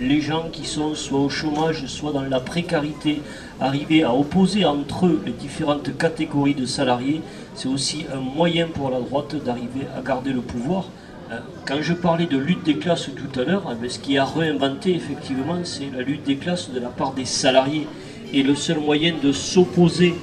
les 0.00 0.20
gens 0.20 0.48
qui 0.50 0.66
sont 0.66 0.94
soit 0.94 1.20
au 1.20 1.28
chômage, 1.28 1.86
soit 1.86 2.12
dans 2.12 2.22
la 2.22 2.40
précarité, 2.40 3.20
arriver 3.60 4.02
à 4.02 4.14
opposer 4.14 4.64
entre 4.64 5.06
eux 5.06 5.20
les 5.26 5.32
différentes 5.32 5.96
catégories 5.96 6.54
de 6.54 6.66
salariés, 6.66 7.20
c'est 7.54 7.68
aussi 7.68 8.06
un 8.12 8.20
moyen 8.20 8.66
pour 8.66 8.90
la 8.90 9.00
droite 9.00 9.36
d'arriver 9.44 9.86
à 9.96 10.00
garder 10.00 10.32
le 10.32 10.40
pouvoir. 10.40 10.88
Euh, 11.30 11.38
Quand 11.66 11.80
je 11.80 11.92
parlais 11.92 12.26
de 12.26 12.38
lutte 12.38 12.64
des 12.64 12.76
classes 12.76 13.10
tout 13.14 13.40
à 13.40 13.44
l'heure, 13.44 13.64
eh 13.70 13.74
bien, 13.80 13.88
ce 13.88 13.98
qui 13.98 14.16
a 14.18 14.24
réinventé 14.24 14.94
effectivement, 14.94 15.58
c'est 15.64 15.90
la 15.94 16.02
lutte 16.02 16.24
des 16.24 16.36
classes 16.36 16.70
de 16.70 16.80
la 16.80 16.88
part 16.88 17.12
des 17.12 17.26
salariés. 17.26 17.86
Et 18.32 18.42
le 18.42 18.54
seul 18.54 18.78
moyen 18.78 19.14
de 19.22 19.32
s'opposer 19.32 20.14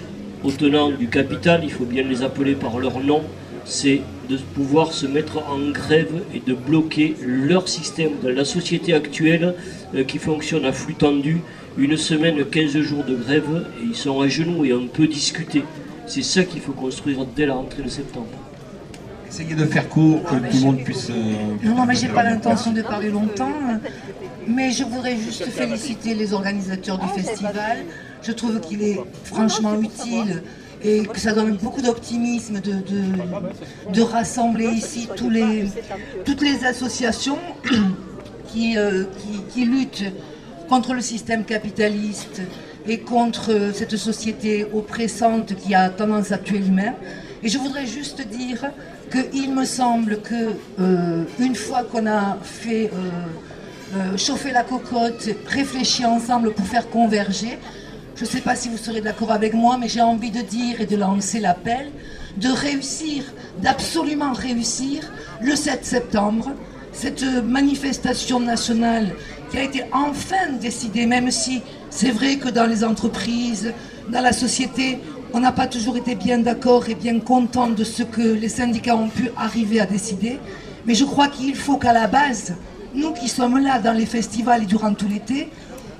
aux 0.44 0.52
tenants 0.52 0.90
du 0.90 1.08
capital, 1.08 1.62
il 1.64 1.72
faut 1.72 1.86
bien 1.86 2.04
les 2.04 2.24
appeler 2.24 2.56
par 2.56 2.80
leur 2.80 3.00
nom, 3.00 3.22
c'est 3.66 4.02
de 4.30 4.38
pouvoir 4.38 4.94
se 4.94 5.06
mettre 5.06 5.38
en 5.50 5.72
grève 5.72 6.22
et 6.34 6.42
de 6.46 6.54
bloquer 6.54 7.16
leur 7.26 7.68
système 7.68 8.12
dans 8.24 8.30
la 8.30 8.46
société 8.46 8.94
actuelle 8.94 9.56
euh, 9.94 10.04
qui 10.04 10.18
fonctionne 10.18 10.66
à 10.66 10.72
flux 10.72 10.96
tendu. 10.96 11.42
Une 11.78 11.96
semaine, 11.98 12.44
15 12.44 12.78
jours 12.82 13.04
de 13.04 13.16
grève, 13.16 13.66
et 13.80 13.86
ils 13.86 13.96
sont 13.96 14.20
à 14.22 14.28
genoux 14.28 14.66
et 14.66 14.74
on 14.74 14.88
peut 14.88 15.08
discuter. 15.08 15.64
C'est 16.08 16.24
ça 16.24 16.44
qu'il 16.44 16.62
faut 16.62 16.72
construire 16.72 17.26
dès 17.36 17.46
la 17.46 17.54
rentrée 17.54 17.84
de 17.84 17.90
septembre. 17.90 18.28
Essayez 19.30 19.56
de 19.56 19.66
faire 19.66 19.88
court, 19.90 20.24
que 20.24 20.36
tout 20.36 20.58
le 20.58 20.62
monde 20.62 20.84
puisse. 20.84 21.10
euh, 21.10 21.14
Non, 21.64 21.76
non, 21.76 21.86
mais 21.86 21.96
j'ai 21.96 22.08
pas 22.08 22.24
l'intention 22.24 22.72
de 22.72 22.82
parler 22.82 23.10
longtemps. 23.10 23.52
Mais 24.48 24.72
je 24.72 24.86
voudrais 24.86 25.18
juste 25.18 25.44
féliciter 25.46 26.16
les 26.16 26.34
organisateurs 26.34 26.98
du 26.98 27.08
festival. 27.10 27.84
Je 28.24 28.32
trouve 28.32 28.60
qu'il 28.62 28.82
est 28.82 29.00
franchement 29.26 29.80
utile 29.80 30.42
et 30.84 31.04
que 31.06 31.20
ça 31.20 31.34
donne 31.34 31.58
beaucoup 31.58 31.82
d'optimisme 31.82 32.62
de, 32.62 32.72
de, 32.72 33.94
de 33.94 34.02
rassembler 34.02 34.68
ici 34.68 35.10
tous 35.16 35.30
les, 35.30 35.66
toutes 36.26 36.42
les 36.42 36.64
associations 36.66 37.38
qui, 38.48 38.78
euh, 38.78 39.04
qui, 39.20 39.42
qui 39.54 39.66
luttent 39.66 40.06
contre 40.68 40.94
le 40.94 41.02
système 41.02 41.44
capitaliste 41.46 42.42
et 42.88 43.00
contre 43.00 43.72
cette 43.74 43.98
société 43.98 44.66
oppressante 44.74 45.56
qui 45.56 45.76
a 45.76 45.90
tendance 45.90 46.32
à 46.32 46.38
tuer 46.38 46.60
l'humain. 46.60 46.94
Et 47.44 47.50
je 47.50 47.58
voudrais 47.58 47.86
juste 47.86 48.26
dire 48.28 48.72
qu'il 49.12 49.54
me 49.54 49.66
semble 49.66 50.22
que 50.22 50.54
euh, 50.80 51.24
une 51.40 51.56
fois 51.56 51.84
qu'on 51.84 52.08
a 52.08 52.38
fait 52.42 52.92
euh, 52.94 53.96
euh, 53.96 54.18
chauffer 54.18 54.52
la 54.52 54.64
cocotte, 54.64 55.30
réfléchi 55.48 56.06
ensemble 56.06 56.54
pour 56.54 56.66
faire 56.66 56.90
converger, 56.90 57.60
je 58.16 58.24
ne 58.24 58.28
sais 58.28 58.42
pas 58.42 58.56
si 58.56 58.70
vous 58.70 58.78
serez 58.78 59.02
d'accord 59.02 59.32
avec 59.32 59.54
moi, 59.54 59.78
mais 59.80 59.88
j'ai 59.88 60.02
envie 60.02 60.32
de 60.32 60.42
dire 60.42 60.82
et 60.82 60.86
de 60.86 60.96
lancer 60.96 61.40
l'appel 61.40 61.92
de 62.38 62.50
réussir, 62.50 63.24
d'absolument 63.62 64.34
réussir 64.34 65.12
le 65.42 65.56
7 65.56 65.86
septembre, 65.86 66.52
cette 66.98 67.24
manifestation 67.46 68.40
nationale 68.40 69.14
qui 69.52 69.58
a 69.58 69.64
été 69.64 69.84
enfin 69.94 70.54
décidée, 70.60 71.06
même 71.06 71.30
si 71.30 71.62
c'est 71.92 72.10
vrai 72.10 72.38
que 72.38 72.50
dans 72.50 72.66
les 72.66 72.84
entreprises, 72.84 73.72
dans 74.10 74.22
la 74.22 74.34
société, 74.34 74.98
on 75.32 75.40
n'a 75.40 75.52
pas 75.52 75.68
toujours 75.68 75.98
été 75.98 76.16
bien 76.16 76.40
d'accord 76.40 76.90
et 76.90 76.96
bien 76.96 77.20
content 77.20 77.68
de 77.68 77.84
ce 77.84 78.02
que 78.02 78.22
les 78.22 78.50
syndicats 78.50 78.96
ont 78.96 79.10
pu 79.10 79.30
arriver 79.38 79.80
à 79.80 79.86
décider. 79.86 80.40
Mais 80.88 80.96
je 80.96 81.06
crois 81.06 81.28
qu'il 81.28 81.56
faut 81.56 81.78
qu'à 81.78 81.94
la 81.94 82.08
base, 82.08 82.56
nous 82.96 83.14
qui 83.14 83.28
sommes 83.28 83.60
là 83.60 83.78
dans 83.78 83.94
les 83.94 84.08
festivals 84.08 84.64
et 84.64 84.66
durant 84.66 84.94
tout 84.96 85.08
l'été, 85.08 85.50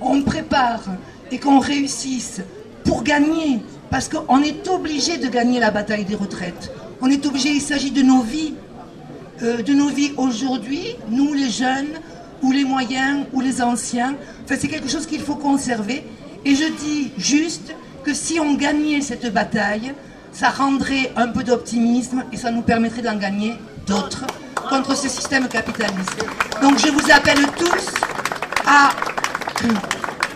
on 0.00 0.22
prépare 0.22 0.82
et 1.30 1.38
qu'on 1.38 1.60
réussisse 1.60 2.40
pour 2.84 3.04
gagner, 3.04 3.60
parce 3.88 4.08
qu'on 4.08 4.42
est 4.42 4.66
obligé 4.66 5.18
de 5.18 5.28
gagner 5.28 5.60
la 5.60 5.70
bataille 5.70 6.04
des 6.04 6.16
retraites. 6.16 6.72
On 7.00 7.08
est 7.08 7.24
obligé, 7.24 7.50
il 7.50 7.60
s'agit 7.60 7.92
de 7.92 8.02
nos 8.02 8.22
vies, 8.22 8.54
euh, 9.42 9.62
de 9.62 9.72
nos 9.72 9.88
vies 9.88 10.12
aujourd'hui, 10.16 10.96
nous 11.10 11.32
les 11.32 11.50
jeunes, 11.50 11.94
ou 12.42 12.52
les 12.52 12.64
moyens, 12.64 13.26
ou 13.32 13.40
les 13.40 13.60
anciens. 13.62 14.14
C'est 14.46 14.68
quelque 14.68 14.88
chose 14.88 15.06
qu'il 15.06 15.20
faut 15.20 15.36
conserver. 15.36 16.04
Et 16.44 16.54
je 16.54 16.64
dis 16.84 17.12
juste 17.18 17.74
que 18.04 18.14
si 18.14 18.38
on 18.40 18.54
gagnait 18.54 19.00
cette 19.00 19.32
bataille, 19.32 19.92
ça 20.32 20.50
rendrait 20.50 21.12
un 21.16 21.28
peu 21.28 21.42
d'optimisme 21.42 22.24
et 22.32 22.36
ça 22.36 22.50
nous 22.50 22.62
permettrait 22.62 23.02
d'en 23.02 23.16
gagner 23.16 23.54
d'autres 23.86 24.24
contre 24.68 24.96
ce 24.96 25.08
système 25.08 25.48
capitaliste. 25.48 26.24
Donc 26.62 26.78
je 26.78 26.88
vous 26.90 27.10
appelle 27.10 27.44
tous 27.56 27.94
à, 28.66 28.90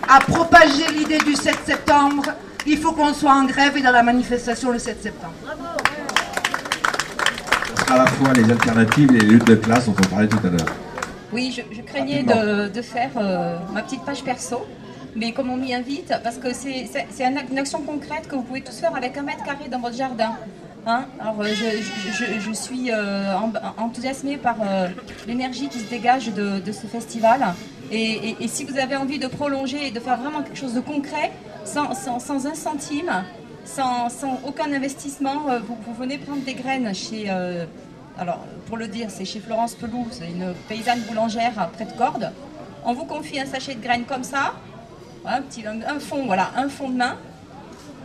à 0.09 0.21
propager 0.21 0.87
l'idée 0.97 1.19
du 1.19 1.35
7 1.35 1.57
septembre. 1.65 2.25
Il 2.67 2.79
faut 2.79 2.93
qu'on 2.93 3.13
soit 3.13 3.33
en 3.33 3.45
grève 3.45 3.77
et 3.77 3.83
dans 3.83 3.91
la 3.93 4.03
manifestation 4.03 4.71
le 4.71 4.79
7 4.79 5.03
septembre. 5.03 5.35
À 7.93 7.99
la 7.99 8.07
fois 8.07 8.33
les 8.33 8.51
alternatives 8.51 9.11
et 9.15 9.21
les 9.21 9.27
luttes 9.27 9.47
de 9.47 9.55
classe 9.55 9.87
dont 9.87 9.95
on 9.99 10.09
parlait 10.09 10.29
tout 10.29 10.39
à 10.47 10.51
l'heure. 10.51 10.73
Oui, 11.33 11.55
je, 11.57 11.63
je 11.77 11.83
craignais 11.83 12.23
de, 12.23 12.69
de 12.69 12.83
faire 12.83 13.11
euh, 13.17 13.57
ma 13.73 13.83
petite 13.83 14.05
page 14.05 14.23
perso, 14.23 14.59
mais 15.17 15.33
comme 15.33 15.51
on 15.51 15.57
m'y 15.57 15.75
invite, 15.75 16.13
parce 16.25 16.37
que 16.37 16.53
c'est 16.55 16.87
c'est- 16.93 17.07
c'est 17.11 17.25
un- 17.25 17.47
une 17.51 17.59
action 17.59 17.81
concrète 17.83 18.29
que 18.29 18.35
vous 18.37 18.43
pouvez 18.43 18.63
tous 18.63 18.79
faire 18.79 18.95
avec 18.95 19.17
un 19.17 19.23
mètre 19.23 19.45
carré 19.45 19.69
dans 19.71 19.79
votre 19.81 19.97
jardin. 19.97 20.33
Hein 20.87 21.05
Alors, 21.21 21.37
euh, 21.41 21.47
je, 21.47 22.41
je- 22.41 22.53
suis 22.53 22.91
euh, 22.91 23.35
en- 23.37 23.85
enthousiasmée 23.85 24.37
par 24.37 24.57
euh, 24.65 24.89
l'énergie 25.29 25.69
qui 25.69 25.79
se 25.79 25.89
dégage 25.89 26.33
de, 26.33 26.59
de 26.61 26.73
ce 26.73 26.87
festival. 26.87 27.41
Et, 27.91 28.31
et- 28.31 28.37
et 28.45 28.49
si 28.49 28.65
vous 28.65 28.77
avez 28.79 28.97
envie 28.97 29.19
de 29.19 29.27
prolonger 29.29 29.87
et 29.89 29.91
de 29.91 30.01
faire 30.01 30.17
vraiment 30.23 30.43
quelque 30.43 30.59
chose 30.59 30.75
de 30.75 30.81
concret, 30.81 31.31
sans, 31.65 31.95
sans- 31.95 32.19
sans 32.19 32.47
un 32.47 32.55
centime, 32.55 33.13
sans, 33.65 34.09
aucun 34.45 34.73
investissement, 34.73 35.49
euh, 35.49 35.61
vous, 35.61 35.95
venez 35.95 36.19
prendre 36.19 36.43
des 36.43 36.55
graines 36.55 36.95
chez, 36.95 37.27
euh, 37.29 37.65
alors 38.19 38.45
pour 38.67 38.77
le 38.77 38.89
dire, 38.89 39.09
c'est 39.11 39.25
chez 39.25 39.41
Florence 39.41 39.75
Pelou, 39.75 40.07
c'est 40.11 40.29
une 40.29 40.55
paysanne 40.69 41.01
boulangère 41.01 41.71
près 41.73 41.85
de 41.85 41.93
Cordes. 41.93 42.33
On 42.85 42.93
vous 42.95 43.05
confie 43.05 43.39
un 43.41 43.47
sachet 43.47 43.75
de 43.75 43.83
graines 43.83 44.05
comme 44.05 44.25
ça, 44.25 44.55
un, 45.25 45.41
petit, 45.43 45.65
un, 45.67 46.01
fond, 46.01 46.27
voilà, 46.27 46.51
un 46.57 46.69
fond 46.69 46.91
de 46.91 46.97
main. 46.97 47.17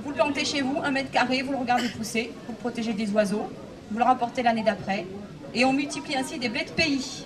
Vous 0.04 0.10
le 0.10 0.16
plantez 0.16 0.46
chez 0.46 0.62
vous, 0.62 0.80
un 0.84 0.92
mètre 0.92 1.12
carré, 1.12 1.42
vous 1.42 1.52
le 1.52 1.58
regardez 1.58 1.90
pousser, 1.90 2.32
vous 2.46 2.54
le 2.54 2.60
protégez 2.60 2.94
des 2.94 3.10
oiseaux, 3.12 3.50
vous 3.92 3.98
le 3.98 4.04
rapportez 4.04 4.44
l'année 4.44 4.64
d'après. 4.64 5.06
Et 5.54 5.66
on 5.66 5.74
multiplie 5.74 6.16
ainsi 6.16 6.38
des 6.38 6.50
blés 6.50 6.66
de 6.66 6.72
pays. 6.72 7.26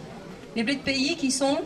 Les 0.55 0.63
blés 0.63 0.75
de 0.75 0.81
pays 0.81 1.15
qui 1.17 1.31
sont 1.31 1.57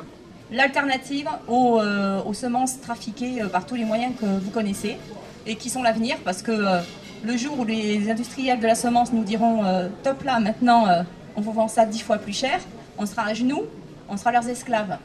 l'alternative 0.51 1.29
aux, 1.47 1.79
euh, 1.79 2.33
semences 2.33 2.81
trafiquées 2.81 3.43
par 3.51 3.65
tous 3.65 3.75
les 3.75 3.85
moyens 3.85 4.13
que 4.19 4.25
vous 4.25 4.51
connaissez 4.51 4.97
et 5.45 5.55
qui 5.55 5.69
sont 5.69 5.83
l'avenir 5.83 6.17
parce 6.23 6.41
que 6.41 6.51
euh, 6.51 6.81
le 7.23 7.37
jour 7.37 7.59
où 7.59 7.65
les 7.65 8.09
industriels 8.09 8.59
de 8.59 8.67
la 8.67 8.75
semence 8.75 9.13
nous 9.13 9.23
diront 9.23 9.63
euh, 9.63 9.89
top 10.03 10.23
là, 10.23 10.39
maintenant 10.39 10.87
euh, 10.87 11.03
on 11.35 11.41
vous 11.41 11.51
vend 11.51 11.67
ça 11.67 11.85
dix 11.85 12.01
fois 12.01 12.17
plus 12.17 12.33
cher, 12.33 12.59
on 12.97 13.05
sera 13.05 13.25
à 13.25 13.33
genoux, 13.33 13.63
on 14.09 14.17
sera 14.17 14.31
leurs 14.31 14.47
esclaves. 14.47 14.97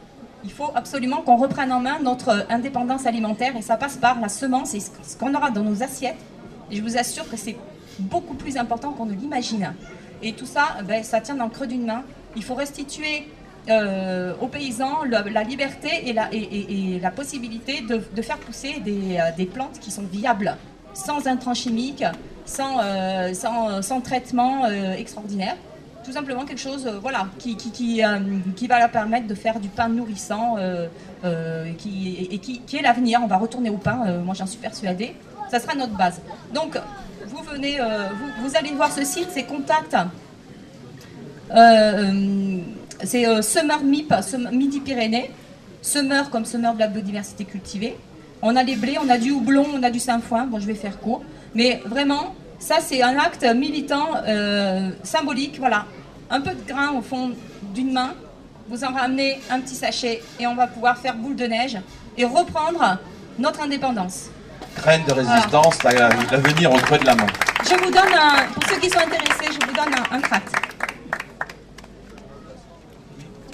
Il 0.44 0.52
faut 0.52 0.70
absolument 0.74 1.18
qu'on 1.18 1.36
reprenne 1.36 1.72
en 1.72 1.80
main 1.80 1.98
notre 2.02 2.46
indépendance 2.48 3.06
alimentaire 3.06 3.56
et 3.56 3.62
ça 3.62 3.76
passe 3.76 3.96
par 3.96 4.20
la 4.20 4.28
semence 4.28 4.74
et 4.74 4.80
ce 4.80 5.16
qu'on 5.18 5.34
aura 5.34 5.50
dans 5.50 5.62
nos 5.62 5.82
assiettes. 5.82 6.16
Et 6.70 6.76
je 6.76 6.82
vous 6.82 6.96
assure 6.96 7.28
que 7.28 7.36
c'est 7.36 7.56
beaucoup 7.98 8.34
plus 8.34 8.56
important 8.56 8.92
qu'on 8.92 9.04
ne 9.04 9.12
l'imagine. 9.12 9.74
Et 10.22 10.32
tout 10.32 10.46
ça, 10.46 10.78
ben, 10.86 11.02
ça 11.02 11.20
tient 11.20 11.34
dans 11.34 11.44
le 11.44 11.50
creux 11.50 11.66
d'une 11.66 11.84
main. 11.84 12.04
Il 12.36 12.44
faut 12.44 12.54
restituer 12.54 13.28
euh, 13.68 14.32
aux 14.40 14.46
paysans 14.48 15.04
la 15.04 15.42
liberté 15.42 15.90
et 16.08 16.12
la, 16.12 17.10
possibilité 17.10 17.82
de, 17.82 18.22
faire 18.22 18.38
pousser 18.38 18.80
des, 18.80 19.18
euh, 19.18 19.36
des 19.36 19.44
plantes 19.44 19.78
qui 19.80 19.90
sont 19.90 20.04
viables, 20.10 20.56
sans 20.94 21.26
intrants 21.26 21.54
chimiques, 21.54 22.04
sans, 22.46 22.78
euh, 22.82 23.34
sans, 23.34 24.00
traitement 24.00 24.66
extraordinaire. 24.66 25.56
Tout 26.04 26.12
simplement 26.12 26.46
quelque 26.46 26.60
chose 26.60 26.90
voilà, 27.02 27.28
qui, 27.38 27.56
qui, 27.56 27.70
qui, 27.70 28.02
qui 28.56 28.66
va 28.66 28.78
leur 28.78 28.90
permettre 28.90 29.26
de 29.26 29.34
faire 29.34 29.60
du 29.60 29.68
pain 29.68 29.88
nourrissant 29.88 30.56
qui, 31.76 32.28
et, 32.30 32.38
qui, 32.38 32.76
est 32.76 32.82
l'avenir. 32.82 33.20
On 33.22 33.26
va 33.26 33.36
retourner 33.36 33.68
au 33.68 33.76
pain, 33.76 34.20
moi 34.24 34.34
j'en 34.34 34.46
suis 34.46 34.58
persuadée. 34.58 35.14
Ça 35.50 35.60
sera 35.60 35.74
notre 35.74 35.96
base. 35.96 36.20
Donc, 36.54 36.78
vous 37.26 37.42
venez, 37.42 37.78
vous, 37.78 38.48
vous 38.48 38.56
allez 38.56 38.70
voir 38.70 38.90
ce 38.90 39.04
site, 39.04 39.30
ces 39.30 39.44
contacts. 39.44 39.94
Euh, 43.00 43.04
c'est 43.04 43.26
euh, 43.26 43.42
Summer 43.42 43.82
MIP, 43.82 44.12
Midi-Pyrénées. 44.52 45.30
Summer 45.82 46.28
comme 46.30 46.44
Summer 46.44 46.74
de 46.74 46.78
la 46.80 46.86
biodiversité 46.88 47.44
cultivée. 47.44 47.96
On 48.42 48.56
a 48.56 48.62
les 48.62 48.76
blés, 48.76 48.96
on 49.04 49.08
a 49.08 49.18
du 49.18 49.30
houblon, 49.32 49.66
on 49.74 49.82
a 49.82 49.90
du 49.90 49.98
sainfoin. 50.00 50.44
Bon, 50.46 50.58
je 50.60 50.66
vais 50.66 50.74
faire 50.74 50.98
court. 50.98 51.22
Mais 51.54 51.80
vraiment, 51.86 52.34
ça, 52.58 52.76
c'est 52.80 53.02
un 53.02 53.18
acte 53.18 53.44
militant, 53.44 54.08
euh, 54.26 54.90
symbolique. 55.02 55.56
Voilà. 55.58 55.86
Un 56.30 56.40
peu 56.40 56.50
de 56.50 56.66
grain 56.68 56.90
au 56.92 57.02
fond 57.02 57.32
d'une 57.74 57.92
main. 57.92 58.14
Vous 58.68 58.84
en 58.84 58.92
ramenez 58.92 59.40
un 59.50 59.60
petit 59.60 59.74
sachet 59.74 60.22
et 60.38 60.46
on 60.46 60.54
va 60.54 60.66
pouvoir 60.68 60.96
faire 60.98 61.16
boule 61.16 61.34
de 61.34 61.46
neige 61.46 61.76
et 62.16 62.24
reprendre 62.24 62.98
notre 63.38 63.62
indépendance. 63.62 64.26
Graines 64.76 65.02
de 65.08 65.12
résistance, 65.12 65.82
la- 65.82 66.08
l'avenir 66.30 66.72
au 66.72 66.76
creux 66.76 66.98
de 66.98 67.06
la 67.06 67.16
main. 67.16 67.26
Je 67.64 67.74
vous 67.74 67.90
donne, 67.90 68.14
un, 68.14 68.44
pour 68.54 68.62
ceux 68.68 68.78
qui 68.78 68.88
sont 68.88 68.98
intéressés, 69.00 69.46
je 69.60 69.66
vous 69.66 69.72
donne 69.72 69.92
un, 70.12 70.16
un. 70.16 70.69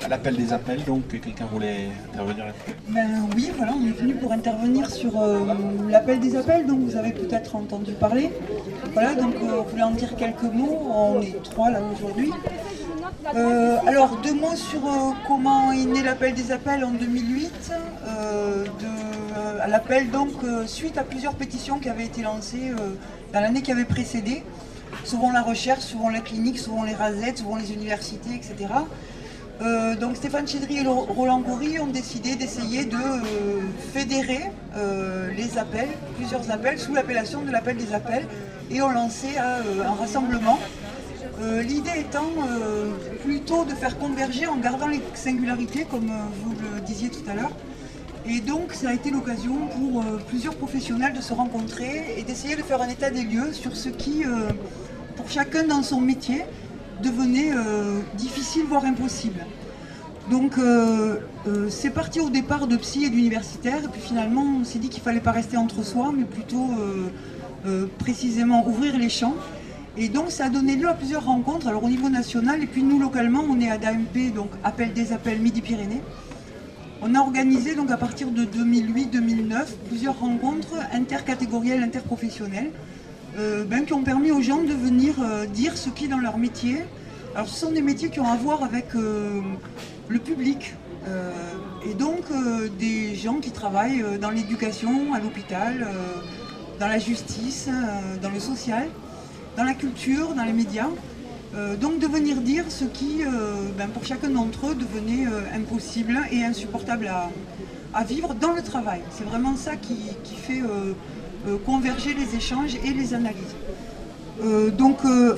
L'appel 0.09 0.37
des 0.37 0.53
appels, 0.53 0.85
donc 0.85 1.09
quelqu'un 1.09 1.47
voulait 1.47 1.89
intervenir 2.13 2.47
là-dessus 2.47 2.77
Ben 2.89 3.29
oui, 3.35 3.51
voilà, 3.57 3.73
on 3.81 3.85
est 3.87 3.91
venu 3.91 4.15
pour 4.15 4.31
intervenir 4.33 4.89
sur 4.91 5.21
euh, 5.21 5.41
l'appel 5.89 6.21
des 6.21 6.37
appels, 6.37 6.65
dont 6.67 6.77
vous 6.77 6.97
avez 6.97 7.11
peut-être 7.13 7.57
entendu 7.57 7.93
parler. 7.93 8.31
Voilà, 8.93 9.15
donc 9.15 9.35
euh, 9.43 9.61
on 9.61 9.63
voulait 9.65 9.83
en 9.83 9.91
dire 9.91 10.15
quelques 10.17 10.43
mots. 10.43 10.79
On 10.93 11.21
est 11.23 11.43
trois 11.43 11.71
là 11.71 11.81
aujourd'hui. 11.93 12.31
Euh, 13.35 13.79
alors, 13.87 14.19
deux 14.23 14.35
mots 14.35 14.55
sur 14.55 14.81
comment 15.27 15.73
est 15.73 15.85
né 15.85 16.03
l'appel 16.03 16.35
des 16.35 16.53
appels 16.53 16.85
en 16.85 16.93
2008. 16.93 17.51
euh, 18.07 18.63
de, 18.65 18.69
euh, 19.37 19.59
à 19.61 19.67
l'appel, 19.67 20.11
donc, 20.11 20.31
suite 20.67 20.99
à 20.99 21.03
plusieurs 21.03 21.35
pétitions 21.35 21.79
qui 21.81 21.89
avaient 21.89 22.05
été 22.05 22.23
lancées 22.23 22.71
dans 23.33 23.41
l'année 23.41 23.63
qui 23.63 23.73
avait 23.73 23.85
précédé. 23.85 24.45
Souvent 25.05 25.33
la 25.33 25.43
recherche, 25.43 25.81
souvent 25.81 26.09
la 26.09 26.21
clinique, 26.21 26.59
souvent 26.59 26.85
les 26.85 26.95
rasettes, 26.95 27.39
souvent 27.39 27.57
les 27.57 27.73
universités, 27.73 28.35
etc. 28.35 28.55
Euh, 29.63 29.97
donc 29.97 30.17
Stéphane 30.17 30.47
Chédry 30.47 30.79
et 30.79 30.87
Roland 30.87 31.41
Goury 31.41 31.79
ont 31.79 31.87
décidé 31.87 32.37
d'essayer 32.37 32.85
de 32.85 32.97
euh, 32.97 33.61
fédérer 33.95 34.51
euh, 34.77 35.31
les 35.33 35.57
appels, 35.57 35.89
plusieurs 36.17 36.51
appels, 36.51 36.79
sous 36.79 36.93
l'appellation 36.95 37.43
de 37.43 37.51
l'appel 37.51 37.77
des 37.77 37.95
appels, 37.95 38.27
et 38.71 38.83
ont 38.83 38.91
lancé 38.91 39.29
un 39.39 39.95
rassemblement. 39.95 40.59
L'idée 41.41 42.01
étant 42.01 42.33
plutôt 43.23 43.65
de 43.65 43.75
faire 43.75 43.97
converger 43.99 44.47
en 44.47 44.57
gardant 44.57 44.89
les 44.89 45.01
singularités, 45.15 45.87
comme 45.89 46.11
vous 46.43 46.53
le 46.53 46.81
disiez 46.81 47.09
tout 47.09 47.23
à 47.31 47.35
l'heure. 47.35 47.53
Et 48.27 48.41
donc 48.41 48.73
ça 48.73 48.89
a 48.89 48.93
été 48.93 49.11
l'occasion 49.11 49.69
pour 49.69 50.05
plusieurs 50.27 50.57
professionnels 50.57 51.13
de 51.13 51.21
se 51.21 51.33
rencontrer 51.33 52.17
et 52.17 52.23
d'essayer 52.23 52.57
de 52.57 52.63
faire 52.63 52.83
un 52.83 52.89
état 52.89 53.11
des 53.11 53.23
lieux 53.23 53.53
sur 53.53 53.77
ce 53.77 53.89
qui, 53.89 54.25
pour 55.15 55.31
chacun 55.31 55.65
dans 55.65 55.85
son 55.85 56.01
métier, 56.01 56.43
devenait 57.03 57.53
euh, 57.53 58.01
difficile, 58.15 58.65
voire 58.69 58.85
impossible. 58.85 59.41
Donc 60.31 60.59
euh, 60.59 61.19
euh, 61.47 61.69
c'est 61.71 61.91
parti 61.91 62.21
au 62.21 62.31
départ 62.31 62.67
de 62.67 62.77
psy 62.77 63.05
et 63.05 63.11
d'universitaires, 63.11 63.85
et 63.85 63.89
puis 63.89 64.01
finalement 64.01 64.45
on 64.61 64.65
s'est 64.65 64.79
dit 64.79 64.89
qu'il 64.89 65.01
ne 65.01 65.05
fallait 65.05 65.21
pas 65.21 65.33
rester 65.33 65.57
entre 65.57 65.85
soi, 65.85 66.13
mais 66.17 66.25
plutôt 66.25 66.71
précisément 67.99 68.67
ouvrir 68.67 68.97
les 68.97 69.09
champs. 69.09 69.35
Et 69.97 70.09
donc 70.09 70.31
ça 70.31 70.47
a 70.47 70.49
donné 70.51 70.77
lieu 70.77 70.89
à 70.89 70.95
plusieurs 70.95 71.25
rencontres, 71.25 71.69
alors 71.69 71.85
au 71.85 71.89
niveau 71.89 72.09
national, 72.09 72.63
et 72.63 72.67
puis 72.67 72.83
nous 72.83 72.99
localement 72.99 73.45
on 73.49 73.61
est 73.61 73.71
à 73.71 73.79
d'AMP, 73.79 74.33
donc 74.35 74.51
appel 74.63 74.93
des 74.93 75.13
appels 75.13 75.41
Midi-Pyrénées. 75.41 76.03
On 77.03 77.15
a 77.15 77.21
organisé 77.21 77.75
donc 77.75 77.91
à 77.91 77.97
partir 77.97 78.31
de 78.31 78.45
2008-2009 78.45 79.67
plusieurs 79.89 80.19
rencontres 80.19 80.77
intercatégorielles, 80.93 81.83
interprofessionnelles, 81.83 82.71
euh, 83.39 83.65
ben, 83.65 83.85
qui 83.85 83.93
ont 83.93 84.03
permis 84.03 84.31
aux 84.31 84.41
gens 84.41 84.63
de 84.63 84.73
venir 84.73 85.17
euh, 85.21 85.45
dire 85.45 85.77
ce 85.77 85.91
qui 85.91 86.07
est 86.07 86.09
dans 86.09 86.19
leur 86.19 86.39
métier. 86.39 86.79
Alors 87.35 87.49
ce 87.49 87.61
sont 87.67 87.71
des 87.71 87.83
métiers 87.83 88.09
qui 88.09 88.19
ont 88.19 88.31
à 88.31 88.37
voir 88.37 88.65
avec 88.65 88.95
euh, 88.95 89.43
le 90.09 90.19
public. 90.19 90.75
et 91.89 91.95
donc 91.95 92.25
des 92.81 93.15
gens 93.15 93.39
qui 93.45 93.53
travaillent 93.53 94.05
dans 94.21 94.31
l'éducation, 94.31 95.15
à 95.15 95.21
l'hôpital, 95.21 95.87
dans 96.81 96.89
la 96.89 96.99
justice, 96.99 97.69
dans 98.21 98.31
le 98.31 98.41
social, 98.41 98.89
dans 99.57 99.63
la 99.63 99.75
culture, 99.75 100.35
dans 100.35 100.43
les 100.43 100.53
médias. 100.53 100.91
Donc 101.81 102.01
de 102.01 102.09
venir 102.09 102.41
dire 102.41 102.65
ce 102.69 102.87
qui, 102.87 103.23
ben, 103.79 103.89
pour 103.95 104.05
chacun 104.05 104.31
d'entre 104.31 104.71
eux, 104.71 104.75
devenait 104.75 105.27
impossible 105.55 106.19
et 106.33 106.43
insupportable 106.43 107.09
à, 107.95 108.05
vivre 108.05 108.35
dans 108.35 108.55
le 108.55 108.63
travail. 108.63 109.03
C'est 109.13 109.29
vraiment 109.33 109.57
ça 109.57 109.77
qui, 109.77 109.97
fait 110.47 110.63
converger 111.65 112.15
les 112.15 112.37
échanges 112.37 112.77
et 112.85 112.93
les 112.93 113.15
analyses. 113.15 113.55
Euh, 114.45 114.71
donc, 114.71 114.99
euh, 115.05 115.35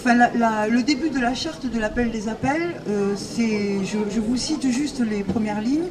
le 0.71 0.83
début 0.83 1.11
de 1.11 1.21
la 1.21 1.35
charte 1.35 1.67
de 1.67 1.79
l'appel 1.79 2.11
des 2.11 2.29
appels, 2.29 2.83
euh, 2.89 3.15
c'est, 3.17 3.85
je, 3.85 3.99
je 4.11 4.21
vous 4.21 4.37
cite 4.37 4.69
juste 4.71 5.01
les 5.01 5.23
premières 5.23 5.61
lignes, 5.61 5.87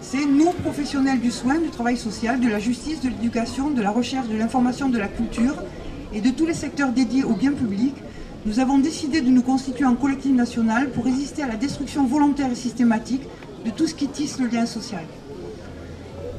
c'est 0.00 0.24
nous, 0.24 0.52
professionnels 0.62 1.20
du 1.20 1.30
soin, 1.30 1.58
du 1.58 1.68
travail 1.68 1.96
social, 1.96 2.40
de 2.40 2.48
la 2.48 2.58
justice, 2.58 3.00
de 3.00 3.08
l'éducation, 3.08 3.70
de 3.70 3.82
la 3.82 3.90
recherche, 3.90 4.28
de 4.28 4.36
l'information, 4.36 4.88
de 4.88 4.98
la 4.98 5.08
culture 5.08 5.56
et 6.14 6.20
de 6.20 6.30
tous 6.30 6.46
les 6.46 6.54
secteurs 6.54 6.92
dédiés 6.92 7.24
au 7.24 7.34
bien 7.34 7.52
public, 7.52 7.94
nous 8.46 8.60
avons 8.60 8.78
décidé 8.78 9.20
de 9.20 9.28
nous 9.28 9.42
constituer 9.42 9.84
en 9.84 9.96
collectif 9.96 10.32
national 10.32 10.90
pour 10.90 11.04
résister 11.04 11.42
à 11.42 11.48
la 11.48 11.56
destruction 11.56 12.06
volontaire 12.06 12.50
et 12.50 12.54
systématique 12.54 13.22
de 13.64 13.70
tout 13.70 13.88
ce 13.88 13.94
qui 13.94 14.06
tisse 14.06 14.38
le 14.38 14.46
lien 14.46 14.64
social. 14.64 15.02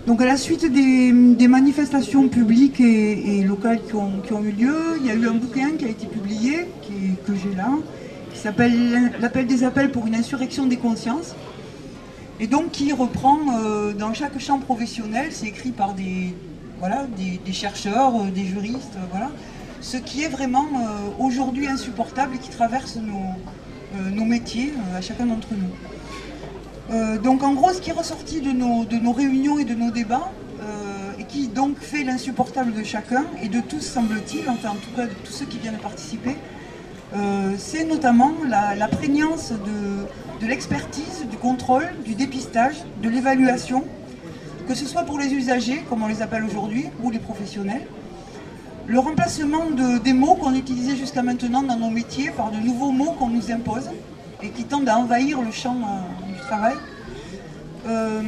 Donc 0.07 0.21
à 0.21 0.25
la 0.25 0.37
suite 0.37 0.65
des, 0.71 1.47
manifestations 1.49 2.29
publiques 2.29 2.79
et, 2.79 3.43
locales 3.43 3.81
qui 3.85 3.93
ont, 3.93 4.41
eu 4.41 4.51
lieu, 4.51 4.77
il 5.01 5.05
y 5.05 5.11
a 5.11 5.13
eu 5.13 5.27
un 5.27 5.33
bouquin 5.33 5.71
qui 5.71 5.83
a 5.83 5.89
été 5.89 6.07
publié, 6.07 6.65
que 7.25 7.33
j'ai 7.35 7.53
là, 7.53 7.71
qui 8.33 8.39
s'appelle 8.39 9.11
L'appel 9.19 9.47
des 9.47 9.65
appels 9.65 9.91
pour 9.91 10.07
une 10.07 10.15
insurrection 10.15 10.65
des 10.65 10.77
consciences, 10.77 11.35
et 12.39 12.47
donc 12.47 12.71
qui 12.71 12.93
reprend 12.93 13.37
euh, 13.61 13.91
dans 13.91 14.13
chaque 14.13 14.39
champ 14.39 14.59
professionnel, 14.59 15.27
c'est 15.31 15.47
écrit 15.47 15.71
par 15.71 15.93
des, 15.93 16.33
voilà, 16.79 17.05
des, 17.17 17.51
chercheurs, 17.51 18.15
euh, 18.15 18.31
des 18.33 18.45
juristes, 18.45 18.95
euh, 18.95 19.05
voilà, 19.11 19.29
ce 19.81 19.97
qui 19.97 20.23
est 20.23 20.29
vraiment 20.29 20.67
aujourd'hui 21.19 21.67
insupportable 21.67 22.35
et 22.35 22.37
qui 22.37 22.49
traverse 22.49 22.97
nos, 22.97 24.25
métiers 24.25 24.73
à 24.95 25.01
chacun 25.01 25.25
d'entre 25.25 25.49
nous. 25.51 25.96
Euh, 26.89 27.17
donc 27.17 27.43
en 27.43 27.53
gros, 27.53 27.73
ce 27.73 27.81
qui 27.81 27.89
est 27.89 27.93
ressorti 27.93 28.41
de 28.41 28.51
nos, 28.51 29.11
réunions 29.11 29.59
et 29.59 29.65
de 29.65 29.75
nos 29.75 29.91
débats, 29.91 30.31
euh, 30.61 31.11
et 31.19 31.25
qui 31.25 31.47
donc 31.47 31.77
fait 31.79 32.03
l'insupportable 32.03 32.73
de 32.73 32.83
chacun, 32.83 33.25
et 33.41 33.49
de 33.49 33.59
tous 33.59 33.81
semble-t-il, 33.81 34.49
enfin 34.49 34.69
en 34.69 34.75
tout 34.75 34.91
cas 34.95 35.05
de 35.05 35.13
tous 35.25 35.33
ceux 35.33 35.45
qui 35.45 35.59
viennent 35.59 35.77
participer, 35.77 36.35
euh, 37.15 37.55
c'est 37.57 37.83
notamment 37.83 38.31
la, 38.47 38.87
prégnance 38.87 39.51
de, 39.51 40.47
l'expertise, 40.47 41.25
du 41.29 41.37
contrôle, 41.37 41.87
du 42.05 42.15
dépistage, 42.15 42.75
de 43.01 43.09
l'évaluation, 43.09 43.83
que 44.67 44.75
ce 44.75 44.85
soit 44.85 45.03
pour 45.03 45.19
les 45.19 45.33
usagers, 45.33 45.83
comme 45.89 46.03
on 46.03 46.07
les 46.07 46.21
appelle 46.21 46.43
aujourd'hui, 46.43 46.85
ou 47.03 47.11
les 47.11 47.19
professionnels, 47.19 47.85
le 48.87 48.99
remplacement 48.99 49.69
de- 49.69 49.97
des 49.97 50.13
mots 50.13 50.35
qu'on 50.35 50.55
utilisait 50.55 50.95
jusqu'à 50.95 51.21
maintenant 51.21 51.63
dans 51.63 51.77
nos 51.77 51.89
métiers 51.89 52.31
par 52.31 52.51
de 52.51 52.57
nouveaux 52.57 52.91
mots 52.91 53.11
qu'on 53.19 53.27
nous 53.27 53.51
impose 53.51 53.89
et 54.41 54.49
qui 54.49 54.63
tendent 54.63 54.87
à 54.87 54.97
envahir 54.97 55.41
le 55.41 55.51
champ 55.51 55.75
Euh, 57.87 58.21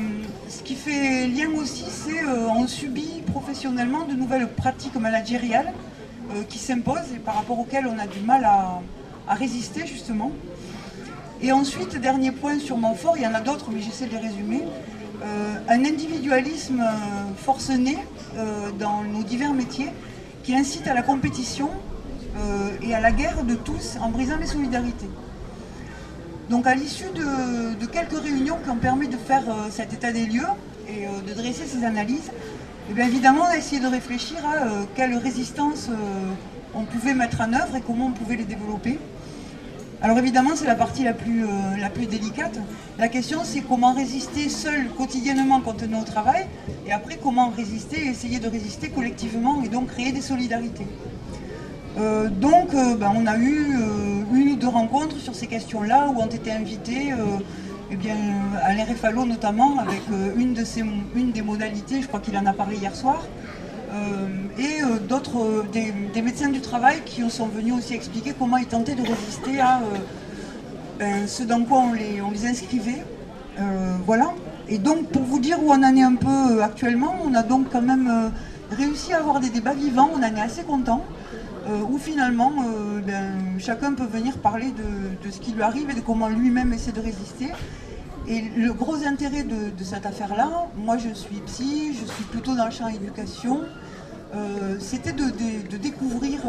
ce 0.47 0.63
qui 0.63 0.75
fait 0.75 1.27
lien 1.27 1.49
aussi, 1.57 1.85
c'est 1.89 2.23
qu'on 2.23 2.67
subit 2.67 3.21
professionnellement 3.31 4.05
de 4.05 4.13
nouvelles 4.13 4.47
pratiques 4.47 4.95
managériales 4.95 5.73
euh, 6.31 6.43
qui 6.47 6.59
s'imposent 6.59 7.11
et 7.15 7.19
par 7.19 7.35
rapport 7.35 7.59
auxquelles 7.59 7.87
on 7.87 7.99
a 7.99 8.07
du 8.07 8.19
mal 8.19 8.45
à, 8.45 8.81
à 9.27 9.33
résister 9.33 9.85
justement. 9.85 10.31
Et 11.41 11.51
ensuite, 11.51 11.97
dernier 11.97 12.31
point 12.31 12.59
sûrement 12.59 12.93
fort, 12.95 13.15
il 13.17 13.23
y 13.23 13.27
en 13.27 13.33
a 13.33 13.41
d'autres 13.41 13.71
mais 13.71 13.81
j'essaie 13.81 14.05
de 14.05 14.11
les 14.11 14.17
résumer, 14.17 14.63
euh, 15.23 15.55
un 15.67 15.85
individualisme 15.85 16.81
euh, 16.81 17.33
forcené 17.37 17.97
euh, 18.37 18.71
dans 18.77 19.03
nos 19.03 19.23
divers 19.23 19.53
métiers 19.53 19.89
qui 20.43 20.55
incite 20.55 20.87
à 20.87 20.93
la 20.93 21.01
compétition 21.01 21.69
euh, 22.37 22.69
et 22.81 22.93
à 22.93 23.01
la 23.01 23.11
guerre 23.11 23.43
de 23.43 23.55
tous 23.55 23.97
en 24.01 24.09
brisant 24.09 24.37
les 24.37 24.45
solidarités. 24.45 25.09
Donc 26.49 26.65
à 26.65 26.73
l'issue 26.73 27.11
de, 27.13 27.85
quelques 27.85 28.19
réunions 28.19 28.57
qui 28.63 28.69
ont 28.71 28.75
permis 28.75 29.07
de 29.07 29.17
faire 29.17 29.43
euh, 29.47 29.67
cet 29.69 29.93
état 29.93 30.11
des 30.11 30.25
lieux 30.25 30.47
et 30.87 31.05
euh, 31.05 31.21
de 31.27 31.33
dresser 31.33 31.65
ces 31.67 31.83
analyses, 31.83 32.31
eh 32.89 32.93
bien 32.93 33.05
évidemment 33.05 33.41
on 33.43 33.53
a 33.53 33.57
essayé 33.57 33.79
de 33.79 33.87
réfléchir 33.87 34.37
à 34.43 34.65
euh, 34.65 34.83
quelles 34.95 35.15
résistances 35.15 35.89
on 36.73 36.85
pouvait 36.85 37.13
mettre 37.13 37.41
en 37.41 37.53
œuvre 37.53 37.75
et 37.75 37.81
comment 37.81 38.07
on 38.07 38.11
pouvait 38.11 38.35
les 38.35 38.45
développer. 38.45 38.97
Alors 40.01 40.17
évidemment 40.17 40.51
c'est 40.55 40.65
la 40.65 40.75
partie 40.75 41.03
la 41.03 41.13
plus, 41.13 41.45
la 41.79 41.89
plus 41.89 42.07
délicate. 42.07 42.57
La 42.97 43.09
question 43.09 43.41
c'est 43.43 43.61
comment 43.61 43.93
résister 43.93 44.49
seul 44.49 44.87
quotidiennement 44.97 45.61
quand 45.61 45.75
on 45.83 45.93
est 45.93 46.01
au 46.01 46.05
travail 46.05 46.47
et 46.87 46.91
après 46.91 47.19
comment 47.21 47.49
résister 47.49 48.05
et 48.05 48.09
essayer 48.09 48.39
de 48.39 48.47
résister 48.47 48.89
collectivement 48.89 49.61
et 49.63 49.67
donc 49.67 49.87
créer 49.87 50.11
des 50.11 50.21
solidarités. 50.21 50.87
Euh, 51.97 52.29
donc, 52.29 52.73
euh, 52.73 52.95
ben, 52.95 53.11
on 53.15 53.25
a 53.25 53.37
eu 53.37 53.75
euh, 53.75 54.35
une 54.35 54.51
ou 54.51 54.55
deux 54.55 54.67
rencontres 54.67 55.17
sur 55.17 55.35
ces 55.35 55.47
questions-là 55.47 56.09
où 56.13 56.21
ont 56.21 56.27
été 56.27 56.51
invités, 56.51 57.13
eh 57.91 57.95
bien, 57.95 58.15
Alain 58.63 58.85
notamment, 59.25 59.79
avec 59.79 60.01
une, 60.37 60.53
des 60.53 61.41
modalités, 61.41 62.01
je 62.01 62.07
crois 62.07 62.19
qu'il 62.19 62.37
en 62.37 62.45
a 62.45 62.53
parlé 62.53 62.77
hier 62.77 62.95
soir, 62.95 63.27
et 64.59 64.81
d'autres, 65.07 65.65
des, 65.73 66.21
médecins 66.21 66.49
du 66.49 66.61
travail 66.61 67.01
qui 67.05 67.27
sont 67.31 67.47
venus 67.47 67.73
aussi 67.73 67.95
expliquer 67.95 68.35
comment 68.37 68.57
ils 68.57 68.67
tentaient 68.67 68.93
de 68.93 69.01
résister 69.01 69.59
à, 69.59 69.81
ben, 70.99 71.27
ce 71.27 71.41
dans 71.41 71.63
quoi 71.63 71.79
on 71.79 71.93
les, 71.93 72.21
on 72.21 72.29
les 72.29 72.45
inscrivait. 72.45 73.03
Voilà. 74.05 74.33
Et 74.67 74.77
donc 74.77 75.07
pour 75.07 75.23
vous 75.23 75.39
dire 75.39 75.57
où 75.63 75.71
on 75.71 75.83
en 75.83 75.95
est 75.95 76.03
un 76.03 76.15
peu 76.15 76.61
actuellement, 76.61 77.15
on 77.25 77.33
a 77.33 77.41
donc 77.41 77.71
quand 77.71 77.81
même 77.81 78.31
réussi 78.69 79.13
à 79.13 79.17
avoir 79.17 79.39
des 79.39 79.49
débats 79.49 79.73
vivants, 79.73 80.11
on 80.13 80.19
en 80.19 80.35
est 80.35 80.41
assez 80.41 80.61
content, 80.61 81.03
euh, 81.69 81.83
où 81.83 81.99
finalement 81.99 82.51
euh, 82.65 82.99
ben, 83.01 83.59
chacun 83.59 83.93
peut 83.93 84.05
venir 84.05 84.39
parler 84.39 84.71
de, 84.71 85.29
ce 85.29 85.39
qui 85.39 85.51
lui 85.51 85.61
arrive 85.61 85.89
et 85.91 85.93
de 85.93 85.99
comment 85.99 86.27
lui-même 86.27 86.73
essaie 86.73 86.91
de 86.91 87.01
résister. 87.01 87.49
Et 88.27 88.41
le 88.57 88.73
gros 88.73 89.03
intérêt 89.05 89.43
de, 89.43 89.83
cette 89.83 90.05
affaire-là, 90.05 90.49
moi 90.77 90.97
je 90.97 91.13
suis 91.13 91.41
psy, 91.45 91.93
je 91.93 92.11
suis 92.11 92.23
plutôt 92.25 92.55
dans 92.55 92.65
le 92.65 92.71
champ 92.71 92.87
éducation, 92.87 93.61
euh, 94.33 94.77
c'était 94.79 95.13
de, 95.13 95.77
découvrir, 95.77 96.41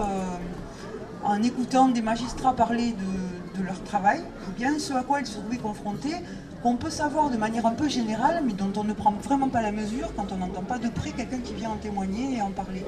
en 1.22 1.42
écoutant 1.42 1.88
des 1.88 2.02
magistrats 2.02 2.54
parler 2.54 2.92
de, 2.92 3.62
leur 3.62 3.82
travail, 3.84 4.22
eh 4.48 4.58
bien 4.58 4.78
ce 4.78 4.94
à 4.94 5.02
quoi 5.02 5.20
ils 5.20 5.26
se 5.26 5.36
trouvaient 5.36 5.58
confrontés, 5.58 6.16
qu'on 6.62 6.76
peut 6.76 6.88
savoir 6.88 7.28
de 7.28 7.36
manière 7.36 7.66
un 7.66 7.72
peu 7.74 7.90
générale, 7.90 8.42
mais 8.46 8.54
dont 8.54 8.72
on 8.74 8.84
ne 8.84 8.94
prend 8.94 9.12
vraiment 9.12 9.50
pas 9.50 9.60
la 9.60 9.70
mesure 9.70 10.14
quand 10.16 10.32
on 10.32 10.38
n'entend 10.38 10.62
pas 10.62 10.78
de 10.78 10.88
près 10.88 11.10
quelqu'un 11.10 11.40
qui 11.44 11.52
vient 11.52 11.68
en 11.68 11.76
témoigner 11.76 12.38
et 12.38 12.40
en 12.40 12.50
parler. 12.50 12.82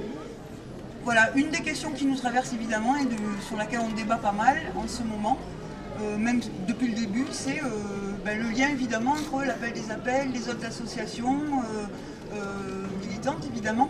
Voilà, 1.05 1.31
une 1.35 1.51
des 1.51 1.63
questions 1.63 1.91
qui 1.91 2.07
nous 2.07 2.15
traverse 2.15 2.53
évidemment 2.53 2.97
et 2.97 3.09
sur 3.49 3.57
laquelle 3.57 3.81
on 3.81 3.93
débat 3.93 4.19
pas 4.19 4.31
mal 4.31 4.57
en 4.77 4.87
ce 4.87 5.03
moment, 5.03 5.37
euh, 6.01 6.17
même 6.17 6.41
depuis 6.69 6.89
le 6.89 6.95
début, 6.95 7.27
c'est 7.33 7.59
euh, 7.59 8.13
ben, 8.25 8.39
le 8.39 8.51
lien 8.51 8.69
évidemment 8.69 9.13
entre 9.13 9.45
l'appel 9.45 9.73
des 9.73 9.91
appels, 9.91 10.31
les 10.33 10.49
autres 10.49 10.65
associations 10.65 11.41
euh, 12.35 12.87
militantes 13.05 13.45
évidemment, 13.51 13.89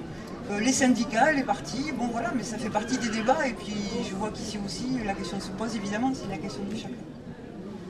les 0.58 0.72
syndicats, 0.72 1.32
les 1.32 1.44
partis, 1.44 1.92
bon 1.96 2.06
voilà, 2.06 2.32
mais 2.34 2.42
ça 2.42 2.58
fait 2.58 2.70
partie 2.70 2.98
des 2.98 3.08
débats 3.10 3.46
et 3.46 3.52
puis 3.52 3.76
je 4.08 4.14
vois 4.14 4.30
qu'ici 4.30 4.58
aussi 4.64 4.98
la 5.04 5.14
question 5.14 5.38
se 5.38 5.50
pose 5.50 5.76
évidemment, 5.76 6.12
c'est 6.14 6.28
la 6.30 6.38
question 6.38 6.62
de 6.64 6.74
chacun. 6.74 6.94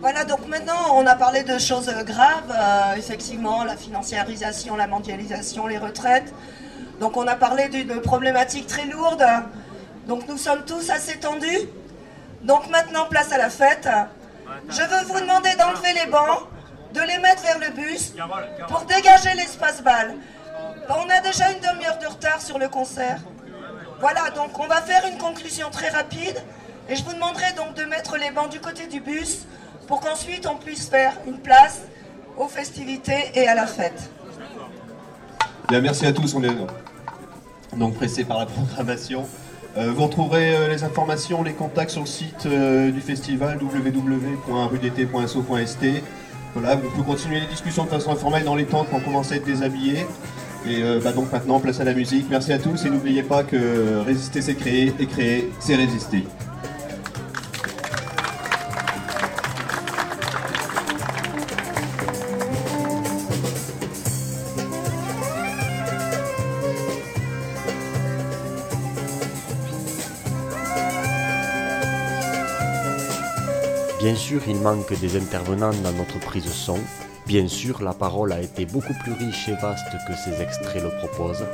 Voilà, 0.01 0.25
donc 0.25 0.47
maintenant 0.49 0.97
on 0.97 1.07
a 1.07 1.15
parlé 1.15 1.45
de 1.45 1.59
choses 1.59 1.91
graves, 2.05 2.53
effectivement, 2.97 3.65
la 3.65 3.77
financiarisation, 3.77 4.77
la 4.77 4.89
mondialisation, 4.89 5.67
les 5.67 5.79
retraites. 5.79 6.35
Donc 7.03 7.17
on 7.17 7.27
a 7.27 7.35
parlé 7.35 7.69
d'une 7.69 8.01
problématique 8.01 8.69
très 8.69 8.87
lourde. 8.87 9.27
Donc 10.07 10.29
nous 10.29 10.37
sommes 10.39 10.65
tous 10.65 10.89
assez 10.89 11.19
tendus. 11.19 11.69
Donc 12.43 12.71
maintenant, 12.71 13.07
place 13.11 13.33
à 13.33 13.39
la 13.39 13.51
fête. 13.51 13.89
Je 14.69 14.83
veux 14.83 15.05
vous 15.09 15.19
demander 15.21 15.51
d'enlever 15.59 15.95
les 15.95 16.09
bancs, 16.09 16.47
de 16.95 17.01
les 17.01 17.19
mettre 17.19 17.43
vers 17.43 17.59
le 17.59 17.75
bus 17.75 18.15
pour 18.69 18.83
dégager 18.83 19.35
l'espace 19.35 19.83
balle. 19.83 20.15
On 20.89 21.11
a 21.11 21.21
déjà 21.21 21.51
une 21.51 21.59
demi-heure 21.59 21.99
de 21.99 22.07
retard 22.07 22.41
sur 22.41 22.61
le 22.61 22.69
concert. 22.69 23.19
Voilà, 23.99 24.31
donc 24.31 24.57
on 24.61 24.69
va 24.69 24.81
faire 24.81 25.05
une 25.05 25.19
conclusion 25.19 25.71
très 25.71 25.89
rapide. 25.89 26.41
Et 26.89 26.95
je 26.95 27.03
vous 27.03 27.15
demanderai 27.15 27.53
donc 27.57 27.75
de 27.75 27.83
mettre 27.83 28.17
les 28.17 28.31
bancs 28.31 28.49
du 28.49 28.61
côté 28.61 28.87
du 28.87 29.01
bus 29.01 29.41
pour 29.89 29.99
qu'ensuite 29.99 30.47
on 30.47 30.55
puisse 30.55 30.89
faire 30.89 31.15
une 31.27 31.41
place 31.41 31.81
aux 32.37 32.47
festivités 32.47 33.33
et 33.35 33.49
à 33.49 33.57
la 33.57 33.67
fête. 33.67 34.09
Bien, 35.69 35.81
merci 35.81 36.07
à 36.07 36.13
tous, 36.13 36.33
donc 37.77 37.95
pressé 37.95 38.25
par 38.25 38.39
la 38.39 38.47
programmation. 38.57 39.27
Euh, 39.77 39.93
vous 39.95 40.05
retrouverez 40.05 40.55
euh, 40.55 40.69
les 40.69 40.85
informations, 40.85 41.43
les 41.43 41.55
contacts 41.55 41.91
sur 41.93 42.03
le 42.03 42.07
site 42.07 42.47
euh, 42.47 42.91
du 42.91 43.01
festival 43.01 43.59
www.rudt.so.st. 43.63 45.87
Voilà, 46.55 46.77
on 46.77 46.81
peut 46.97 47.03
continuer 47.03 47.41
les 47.41 47.47
discussions 47.47 47.85
de 47.85 47.89
façon 47.89 48.13
informelle 48.13 48.45
dans 48.45 48.55
les 48.55 48.67
temps 48.67 48.87
quand 48.91 49.01
on 49.09 49.23
à 49.23 49.37
être 49.37 49.47
déshabillé. 49.47 50.05
Et 50.69 50.83
bah, 51.03 51.13
donc 51.13 51.33
maintenant, 51.33 51.59
place 51.59 51.81
à 51.81 51.85
la 51.85 51.95
musique. 51.95 52.27
Merci 52.31 52.53
à 52.53 52.59
tous 52.59 52.85
et 52.85 52.91
n'oubliez 52.91 53.23
pas 53.23 53.43
que 53.43 54.01
résister 54.05 54.43
c'est 54.43 54.55
créer 54.55 54.93
et 55.01 55.07
créer 55.07 55.51
c'est 55.59 55.75
résister. 55.75 56.25
Sûr, 74.33 74.49
il 74.49 74.61
manque 74.61 74.99
des 74.99 75.17
intervenants 75.17 75.75
dans 75.85 75.93
notre 75.93 76.19
prise 76.19 76.51
son. 76.51 76.79
Bien 77.27 77.49
sûr, 77.49 77.83
la 77.83 77.93
parole 77.93 78.33
a 78.33 78.41
été 78.41 78.65
beaucoup 78.65 78.95
plus 79.03 79.13
riche 79.13 79.49
et 79.51 79.55
vaste 79.61 79.93
que 80.09 80.15
ces 80.15 80.41
extraits 80.41 80.83
le 80.83 80.89
proposent. 80.89 81.45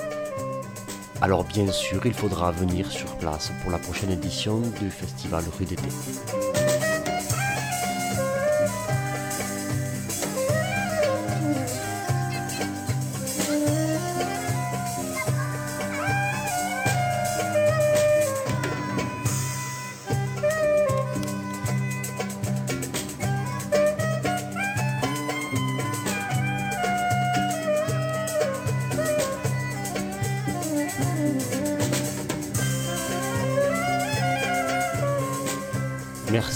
Alors 1.21 1.43
bien 1.43 1.73
sûr, 1.73 2.07
il 2.07 2.15
faudra 2.15 2.53
venir 2.53 2.89
sur 2.93 3.17
place 3.17 3.51
pour 3.63 3.73
la 3.73 3.79
prochaine 3.79 4.13
édition 4.13 4.61
du 4.81 4.91
festival 4.91 5.43
Rue 5.59 5.65
d'été. 5.65 6.68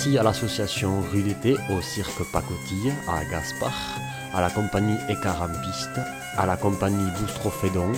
Merci 0.05 0.19
à 0.19 0.25
l'association 0.25 1.01
Rue 1.13 1.23
d'été, 1.23 1.55
au 1.71 1.81
cirque 1.81 2.29
Pacotille, 2.33 2.93
à 3.07 3.25
Gaspard, 3.25 4.01
à 4.35 4.41
la 4.41 4.51
compagnie 4.51 4.97
Ecarampiste, 5.09 6.01
à 6.37 6.45
la 6.45 6.57
compagnie 6.57 7.09
Bustrofedon, 7.21 7.93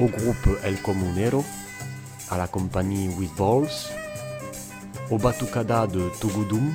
au 0.00 0.06
groupe 0.06 0.48
El 0.64 0.80
Comunero, 0.80 1.44
à 2.30 2.38
la 2.38 2.46
compagnie 2.46 3.10
With 3.18 3.36
Balls, 3.36 3.68
au 5.10 5.18
Batucada 5.18 5.86
de 5.86 6.10
Tugudum, 6.22 6.72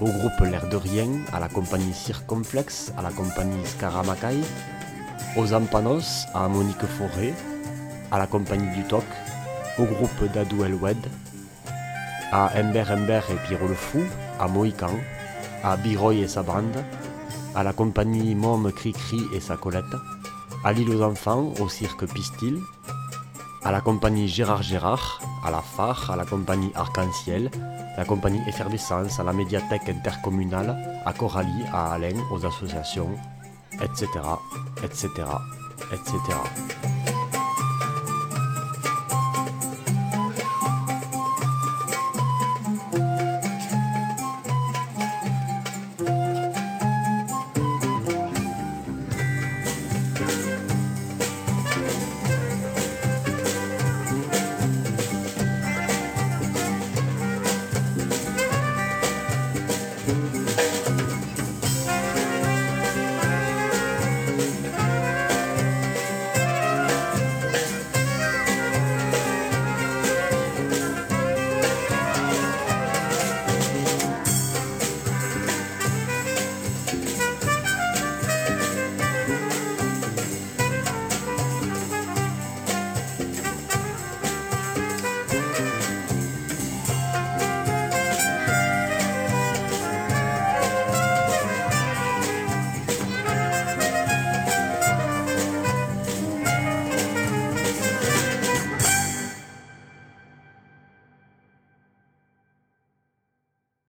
au 0.00 0.06
groupe 0.06 0.40
L'air 0.40 0.68
de 0.68 0.76
rien, 0.76 1.06
à 1.32 1.38
la 1.38 1.48
compagnie 1.48 1.94
Circonflex, 1.94 2.92
à 2.98 3.02
la 3.02 3.10
compagnie 3.10 3.64
Scaramacay, 3.64 4.40
aux 5.36 5.54
Ampanos, 5.54 6.26
à 6.34 6.48
Monique 6.48 6.86
Forêt, 6.98 7.34
à 8.10 8.18
la 8.18 8.26
compagnie 8.26 8.74
du 8.74 8.82
Toc, 8.82 9.04
au 9.78 9.84
groupe 9.84 10.32
Dadou 10.34 10.64
El 10.64 10.74
Wed, 10.74 11.06
à 12.36 12.50
Ember 12.54 12.84
Ember 12.90 13.22
et 13.30 13.46
Pierrot 13.46 13.66
le 13.66 13.74
Fou, 13.74 14.02
à 14.38 14.46
Mohican, 14.46 14.92
à 15.64 15.78
Biroy 15.78 16.16
et 16.16 16.28
sa 16.28 16.42
bande, 16.42 16.84
à 17.54 17.62
la 17.62 17.72
compagnie 17.72 18.34
Mom 18.34 18.70
Cricri 18.72 19.22
et 19.32 19.40
sa 19.40 19.56
Colette, 19.56 19.96
à 20.62 20.74
l'île 20.74 20.90
aux 20.90 21.02
enfants, 21.02 21.54
au 21.60 21.70
cirque 21.70 22.04
Pistil, 22.12 22.58
à 23.64 23.72
la 23.72 23.80
compagnie 23.80 24.28
Gérard 24.28 24.62
Gérard, 24.62 25.22
à 25.46 25.50
la 25.50 25.62
phare, 25.62 26.10
à 26.10 26.16
la 26.16 26.26
compagnie 26.26 26.72
Arc-en-Ciel, 26.74 27.50
la 27.96 28.04
compagnie 28.04 28.42
Effervescence, 28.46 29.18
à 29.18 29.24
la 29.24 29.32
médiathèque 29.32 29.88
intercommunale, 29.88 30.76
à 31.06 31.14
Coralie, 31.14 31.64
à 31.72 31.94
Alain, 31.94 32.20
aux 32.30 32.44
associations, 32.44 33.16
etc., 33.80 34.08
etc., 34.84 35.08
etc. 35.90 37.05